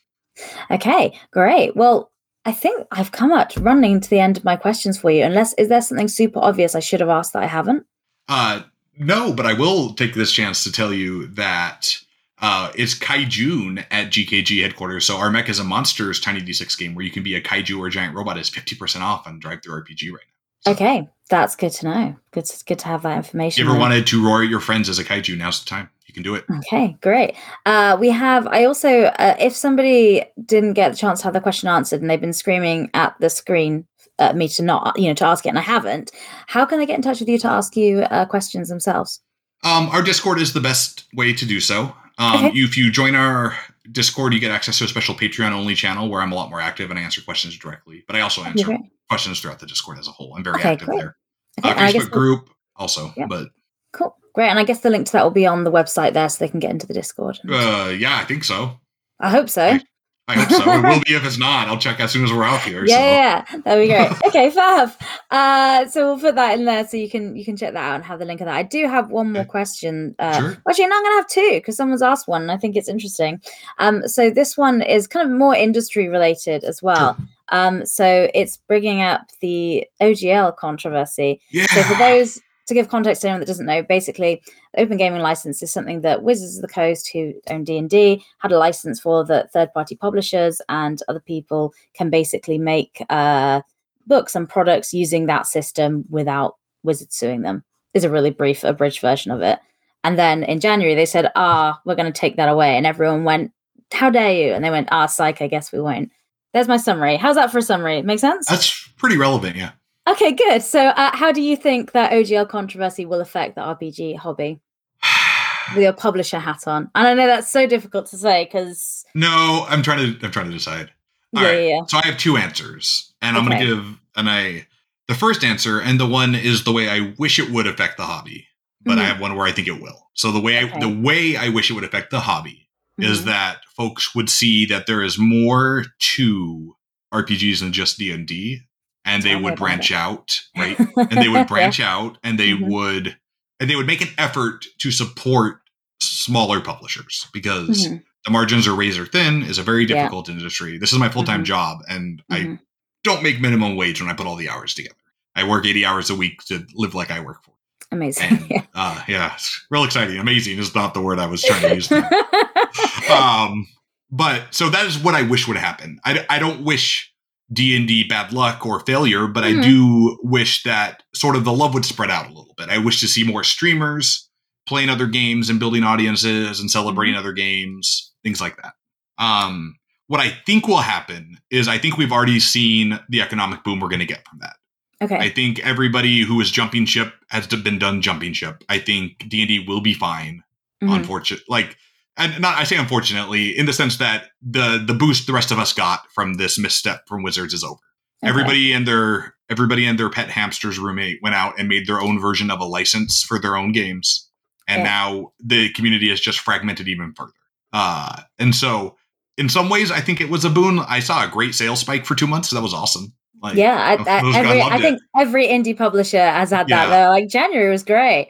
[0.71, 2.11] okay great well
[2.49, 5.23] I think I've come up running to the end of my questions for you.
[5.23, 7.85] Unless is there something super obvious I should have asked that I haven't?
[8.27, 8.63] Uh,
[8.97, 11.99] no, but I will take this chance to tell you that
[12.41, 15.05] uh, it's Kaijun at GKG headquarters.
[15.05, 17.79] So our Mech is a Monsters Tiny D6 game where you can be a kaiju
[17.79, 20.35] or a giant robot is 50% off on DriveThruRPG right now.
[20.61, 22.17] So, okay, that's good to know.
[22.33, 23.63] Good, good to have that information.
[23.63, 25.89] If you ever wanted to roar at your friends as a kaiju, now's the time
[26.07, 26.45] you can do it.
[26.59, 27.37] Okay, great.
[27.67, 28.47] Uh, we have.
[28.49, 32.11] I also, uh, if somebody didn't get the chance to have the question answered and
[32.11, 33.87] they've been screaming at the screen
[34.19, 36.11] at me to not, you know, to ask it, and I haven't,
[36.49, 39.21] how can they get in touch with you to ask you uh, questions themselves?
[39.65, 41.95] Um, our Discord is the best way to do so.
[42.19, 42.59] Um, okay.
[42.59, 43.57] If you join our
[43.91, 46.61] Discord, you get access to a special Patreon only channel where I'm a lot more
[46.61, 48.05] active and I answer questions directly.
[48.07, 48.91] But I also answer okay.
[49.09, 50.35] questions throughout the Discord as a whole.
[50.37, 51.01] I'm very okay, active great.
[51.01, 51.17] there.
[51.65, 53.27] Okay, uh, Facebook group also, yeah.
[53.27, 53.49] but
[53.93, 54.17] cool.
[54.35, 54.49] Great.
[54.49, 56.51] And I guess the link to that will be on the website there so they
[56.51, 57.39] can get into the Discord.
[57.49, 58.79] Uh, yeah, I think so.
[59.21, 59.65] I hope so.
[59.65, 59.81] I,
[60.29, 60.71] I hope so.
[60.71, 61.69] it will be if it's not.
[61.69, 62.85] I'll check as soon as we're out here.
[62.85, 63.57] Yeah, so.
[63.57, 64.27] yeah, that'd be great.
[64.27, 64.93] okay, fab.
[65.31, 67.95] Uh, so we'll put that in there so you can you can check that out
[67.95, 68.55] and have the link of that.
[68.55, 70.15] I do have one more question.
[70.19, 70.63] Uh, sure.
[70.69, 72.43] Actually, I'm going to have two because someone's asked one.
[72.43, 73.41] and I think it's interesting.
[73.79, 77.17] Um, so this one is kind of more industry related as well.
[77.17, 77.27] Sure.
[77.51, 81.41] Um, so it's bringing up the OGL controversy.
[81.51, 81.67] Yeah.
[81.67, 84.43] So for those to give context to anyone that doesn't know, basically,
[84.77, 88.23] Open Gaming License is something that Wizards of the Coast, who own D and D,
[88.39, 93.63] had a license for that third-party publishers and other people can basically make uh,
[94.07, 97.65] books and products using that system without Wizards suing them.
[97.95, 99.59] Is a really brief, abridged version of it.
[100.05, 103.25] And then in January, they said, "Ah, we're going to take that away," and everyone
[103.25, 103.51] went,
[103.93, 105.41] "How dare you?" And they went, "Ah, psych.
[105.41, 106.13] I guess we won't."
[106.53, 107.17] There's my summary.
[107.17, 108.03] How's that for a summary?
[108.03, 108.47] Make sense?
[108.47, 109.73] That's pretty relevant, yeah.
[110.09, 110.63] Okay, good.
[110.63, 114.61] So, uh, how do you think that OGL controversy will affect the RPG hobby?
[115.75, 119.67] With your publisher hat on, and I know that's so difficult to say because no,
[119.69, 120.91] I'm trying to I'm trying to decide.
[121.37, 121.81] All yeah, right, yeah.
[121.89, 124.67] So I have two answers, and I'm going to give and I
[125.09, 128.05] the first answer, and the one is the way I wish it would affect the
[128.05, 128.47] hobby,
[128.83, 129.07] but I Mhm.
[129.09, 130.09] have one where I think it will.
[130.15, 133.25] So the way I the way I wish it would affect the hobby is Mhm.
[133.27, 135.85] that folks would see that there is more
[136.17, 136.77] to
[137.13, 138.61] RPGs than just D and D,
[139.09, 140.79] and they would branch out, right?
[140.79, 142.69] and they would branch out, and they Mhm.
[142.69, 143.17] would
[143.61, 145.63] and they would make an effort to support
[146.01, 148.03] smaller publishers because Mhm.
[148.25, 149.97] the margins are razor thin is a very Yeah.
[149.97, 150.79] difficult industry.
[150.79, 151.47] This is my full time Mhm.
[151.47, 152.59] job, and I Mhm.
[153.03, 154.95] don't make minimum wage when I put all the hours together.
[155.35, 157.55] I work 80 hours a week to live like I work for.
[157.91, 158.27] Amazing.
[158.29, 158.63] And Yeah.
[158.75, 159.37] uh, yeah,
[159.71, 160.19] real exciting.
[160.19, 161.91] Amazing is not the word I was trying to use.
[163.11, 163.67] um,
[164.11, 166.01] but so that is what I wish would happen.
[166.05, 167.13] I, I don't wish
[167.53, 169.59] D and D bad luck or failure, but Mhm.
[169.59, 172.69] I do wish that sort of the love would spread out a little bit.
[172.69, 174.29] I wish to see more streamers
[174.67, 177.21] playing other games and building audiences and celebrating Mm-hmm.
[177.21, 178.75] other games, things like that.
[179.19, 179.77] Um,
[180.09, 183.89] what I think will happen is I think we've already seen the economic boom we're
[183.89, 184.57] going to get from that.
[185.03, 185.17] okay.
[185.17, 188.65] I think everybody who is jumping ship has been done jumping ship.
[188.69, 190.43] I think D and D will be fine
[190.83, 190.97] Mhm.
[190.97, 191.77] unfortunate like
[192.19, 195.59] and not i say unfortunately in the sense that the the boost the rest of
[195.59, 197.81] us got from this misstep from wizards is over.
[198.23, 198.29] Okay.
[198.31, 202.21] everybody and their everybody and their pet hamster's roommate went out and made their own
[202.21, 204.29] version of a license for their own games.
[204.67, 204.85] And Yeah.
[204.85, 207.33] now the community is just fragmented even further.
[207.73, 208.97] Uh and so
[209.37, 210.81] in some ways i think it was a boon.
[210.81, 212.51] I saw a great sales spike for two months.
[212.51, 216.69] That was awesome like Yeah, I, I, every, I think every indie publisher has had
[216.69, 216.87] Yeah.
[216.87, 217.05] that.
[217.05, 218.29] Though, like January was great.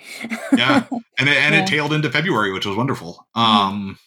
[0.56, 0.84] yeah
[1.18, 1.62] and it, and Yeah.
[1.62, 3.40] it tailed into february which was wonderful Mhm.
[3.42, 3.98] um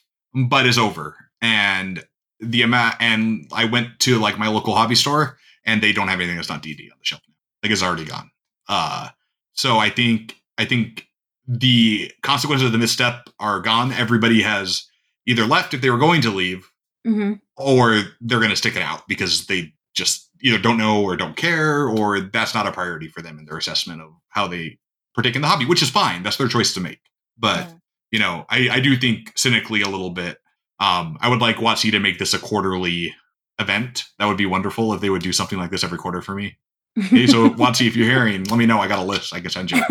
[0.49, 2.03] but is over and
[2.39, 6.19] the amount and i went to like my local hobby store and they don't have
[6.19, 7.21] anything that's not dd on the shelf
[7.63, 8.29] like it's already gone
[8.69, 9.09] uh
[9.53, 11.05] so i think i think
[11.47, 14.85] the consequences of the misstep are gone everybody has
[15.27, 16.69] either left if they were going to leave
[17.05, 21.15] hmm or they're going to stick it out because they just either don't know or
[21.15, 24.77] don't care or that's not a priority for them in their assessment of how they
[25.15, 26.99] partake in the hobby which is fine that's their choice to make.
[27.38, 27.73] But Yeah.
[28.12, 30.38] you know I, I do think cynically a little bit
[30.80, 33.13] um, i would like WotC to make this a quarterly
[33.60, 34.06] event.
[34.17, 36.58] That would be wonderful if they would do something like this every quarter for me
[36.97, 39.71] so WotC, if you're hearing let me know i got a list i can send
[39.71, 39.82] you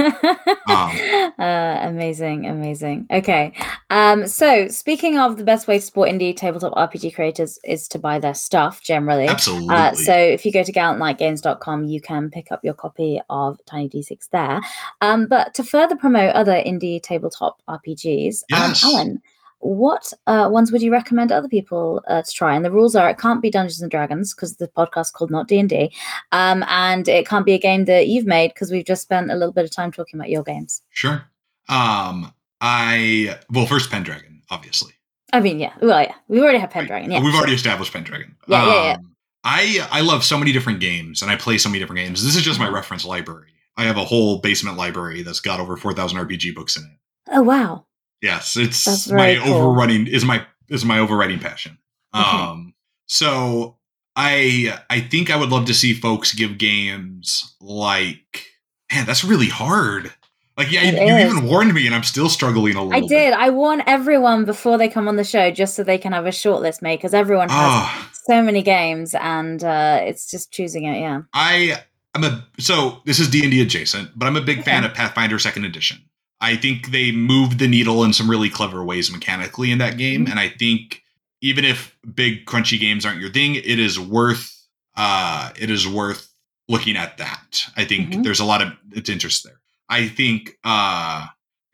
[0.69, 0.91] Um,
[1.39, 3.07] uh, amazing, amazing.
[3.11, 3.53] Okay.
[3.89, 7.99] Um, so speaking of the best way to support indie tabletop RPG creators is to
[7.99, 9.27] buy their stuff generally.
[9.27, 13.59] absolutely Uh, so if you go to gallantknightgames.com, you can pick up your copy of
[13.67, 14.61] Tiny D6 there.
[15.01, 18.85] Um, but to further promote other indie tabletop RPGs, Yes.
[18.85, 19.23] um, Alan,
[19.61, 22.55] what uh, ones would you recommend other people uh, to try?
[22.55, 25.31] And the rules are: it can't be Dungeons and Dragons because the podcast is called
[25.31, 25.93] Not D and D,
[26.33, 29.35] um, and it can't be a game that you've made because we've just spent a
[29.35, 30.83] little bit of time talking about your games.
[30.91, 31.25] sure
[31.69, 34.93] um i well first pendragon obviously
[35.33, 37.09] I mean, yeah, well, yeah, we already have Pendragon.
[37.09, 38.35] Yeah, We've already established Pendragon.
[38.49, 38.93] Yeah, yeah, yeah.
[38.95, 42.25] Um, I I love so many different games, and I play so many different games.
[42.25, 42.73] This is just my Mhm.
[42.73, 43.53] reference library.
[43.77, 46.99] I have a whole basement library that's got over four thousand RPG books in it.
[47.33, 47.87] Oh wow.
[48.23, 49.55] Yes, it's That's my cool.
[49.55, 51.79] overrunning is my is my overriding passion.
[52.15, 52.25] Okay.
[52.25, 52.75] Um,
[53.07, 53.79] so
[54.17, 58.45] I I think I would love to see folks give games like
[58.93, 60.13] man, that's really hard.
[60.57, 62.93] Like yeah, you, you even warned me, and I'm still struggling a little.
[62.95, 63.09] I bit.
[63.09, 63.33] did.
[63.33, 66.31] I warn everyone before they come on the show just so they can have a
[66.31, 68.11] shortlist made because everyone has Ah.
[68.27, 71.01] so many games and uh, it's just choosing it.
[71.01, 71.23] Yeah.
[71.33, 71.83] I
[72.15, 74.93] I'm a so this is D and D adjacent, but I'm a big fan of
[74.93, 76.03] Pathfinder Second Edition.
[76.41, 80.27] I think they moved the needle in some really clever ways mechanically in that game,
[80.27, 80.31] Mhm.
[80.31, 81.03] and I think
[81.43, 84.57] even if big crunchy games aren't your thing, it is worth
[84.97, 86.29] uh it is worth
[86.69, 87.65] looking at that.
[87.77, 88.25] I think Mhm.
[88.25, 89.61] there's a lot of it's interest there.
[89.89, 91.27] I think uh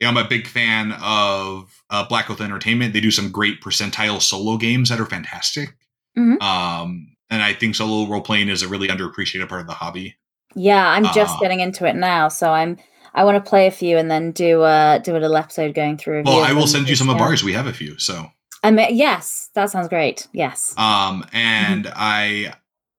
[0.03, 2.93] I'm a big fan of uh, Black Oath Entertainment.
[2.93, 5.75] They do some great percentile solo games that are fantastic.
[6.19, 6.43] Mhm.
[6.43, 10.17] Um, and I think solo role playing is a really underappreciated part of the hobby.
[10.55, 11.39] Yeah, I'm just Ah.
[11.41, 12.77] getting into it now, so I'm
[13.17, 15.97] I want to play a few and then do uh do a little episode going
[15.97, 16.23] through.
[16.25, 17.43] Well, I will send you some of ours.
[17.43, 17.99] We have a few.
[17.99, 18.31] So,
[18.63, 20.29] I mean, yes, that sounds great.
[20.33, 20.75] Yes.
[20.79, 21.95] um, and Mm-hmm.
[21.97, 22.53] I,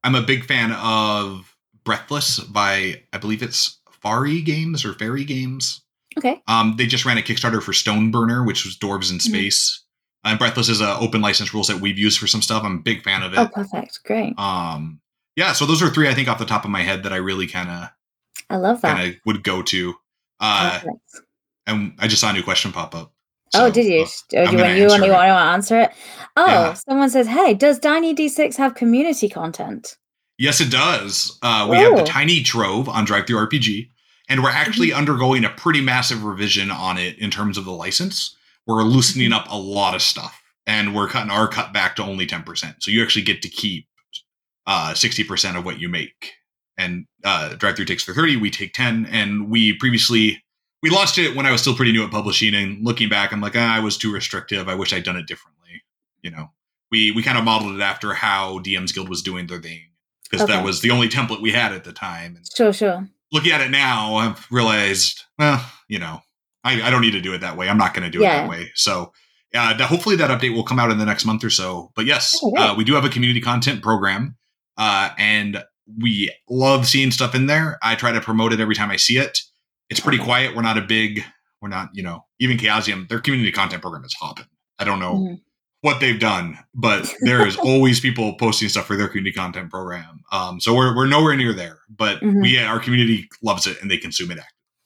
[0.04, 1.56] I'm a big fan of
[1.86, 5.82] Breathless by I believe it's Fari Games or Fairy Games.
[6.18, 6.42] Okay.
[6.48, 9.22] Um, they just ran a Kickstarter for Stoneburner, which was Dwarves in Mhm.
[9.22, 9.84] Space.
[10.24, 12.64] And Breathless is an open license rules that we've used for some stuff.
[12.64, 13.40] I'm a big fan of it.
[13.40, 14.00] Oh, perfect.
[14.04, 14.34] Great.
[14.38, 15.00] Um,
[15.36, 17.18] yeah, so those are three I think off the top of my head that I
[17.18, 17.90] really kind of
[18.50, 18.96] I love that.
[18.98, 19.94] kind of would go to.
[20.40, 21.00] Uh, Perfect.
[21.68, 23.12] and I just saw a new question pop up.
[23.56, 24.06] oh, did you?
[24.36, 25.92] Oh, I'm you want you want you want to answer it?
[26.36, 26.74] Oh, Yeah.
[26.74, 29.98] someone says, "Hey, does Tiny D6 have community content?"
[30.38, 31.40] Yes, it does.
[31.42, 33.90] Uh, we have the Tiny Trove on DriveThruRPG,
[34.30, 35.00] and we're actually Mm-hmm.
[35.00, 38.36] undergoing a pretty massive revision on it in terms of the license.
[38.68, 39.48] We're loosening Mm-hmm.
[39.48, 42.76] up a lot of stuff, and we're cutting our cut back to only ten percent.
[42.84, 43.88] So you actually get to keep
[44.68, 46.34] uh, sixty percent of what you make.
[46.78, 48.36] And uh, DriveThru takes for thirty.
[48.36, 50.44] We take ten, and we previously
[50.84, 52.54] we launched it when I was still pretty new at publishing.
[52.54, 54.70] And looking back, I'm like, ah, I was too restrictive.
[54.70, 55.82] I wish I'd done it differently.
[56.22, 56.52] You know,
[56.92, 59.82] we we kind of modeled it after how DM's Guild was doing their thing
[60.30, 60.54] because Okay.
[60.54, 62.36] that was the only template we had at the time.
[62.36, 63.08] And Sure, sure.
[63.32, 66.20] looking at it now, I've realized, well, you know,
[66.64, 67.70] I, I don't need to do it that way.
[67.70, 68.40] I'm not going to do Yeah.
[68.40, 68.72] it that way.
[68.76, 69.14] So,
[69.56, 71.92] uh, that, hopefully that update will come out in the next month or so.
[71.96, 74.36] But yes, uh, we do have a community content program,
[74.78, 75.64] uh, and
[75.98, 77.78] we love seeing stuff in there.
[77.82, 79.42] I try to promote it every time I see it.
[79.90, 80.56] It's pretty quiet.
[80.56, 81.24] We're not a big,
[81.62, 84.46] we're not, you know, even Chaosium, their community content program is hopping.
[84.80, 85.40] I don't know Mhm.
[85.82, 90.22] what they've done, but there is always people posting stuff for their community content program.
[90.32, 92.42] Um, so we're, we're nowhere near there, but Mhm.
[92.42, 94.40] we our community loves it and they consume it.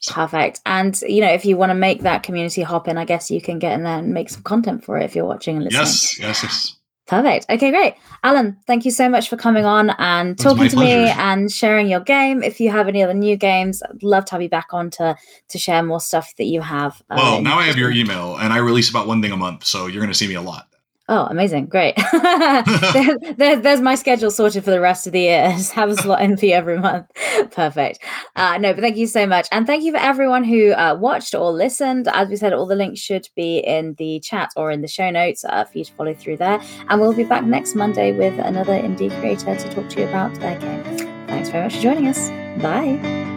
[0.08, 0.62] Perfect.
[0.66, 3.40] And you know, if you want to make that community hop in, I guess you
[3.42, 5.80] can get in there and make some content for it if you're watching and listening.
[5.82, 6.76] Yes, yes, yes.
[7.12, 7.46] Perfect.
[7.50, 7.96] Okay, great.
[8.24, 12.00] Alan, thank you so much for coming on and talking to me and sharing your
[12.00, 12.42] game.
[12.42, 15.18] If you have any other new games, I'd love to have you back on to
[15.50, 17.02] to share more stuff that you have.
[17.10, 19.36] uh, Well, in now I have your email and I release about one thing a
[19.36, 20.70] month, so you're going to see me a lot.
[21.14, 21.66] Oh, amazing.
[21.66, 21.96] Great.
[22.14, 25.50] there, there- there's my schedule sorted for the rest of the year.
[25.58, 27.06] Just have a slot in for you every month.
[27.52, 28.00] Perfect.
[28.38, 29.46] Uh, no, but thank you so much.
[29.52, 32.08] And thank you for everyone who uh, watched or listened.
[32.14, 35.10] As we said, all the links should be in the chat or in the show
[35.12, 36.62] notes uh, for you to follow through there.
[36.88, 40.34] And we'll be back next Monday with another indie creator to talk to you about
[40.36, 40.84] their game.
[41.28, 42.30] Thanks very much for joining us.
[42.62, 43.31] Bye.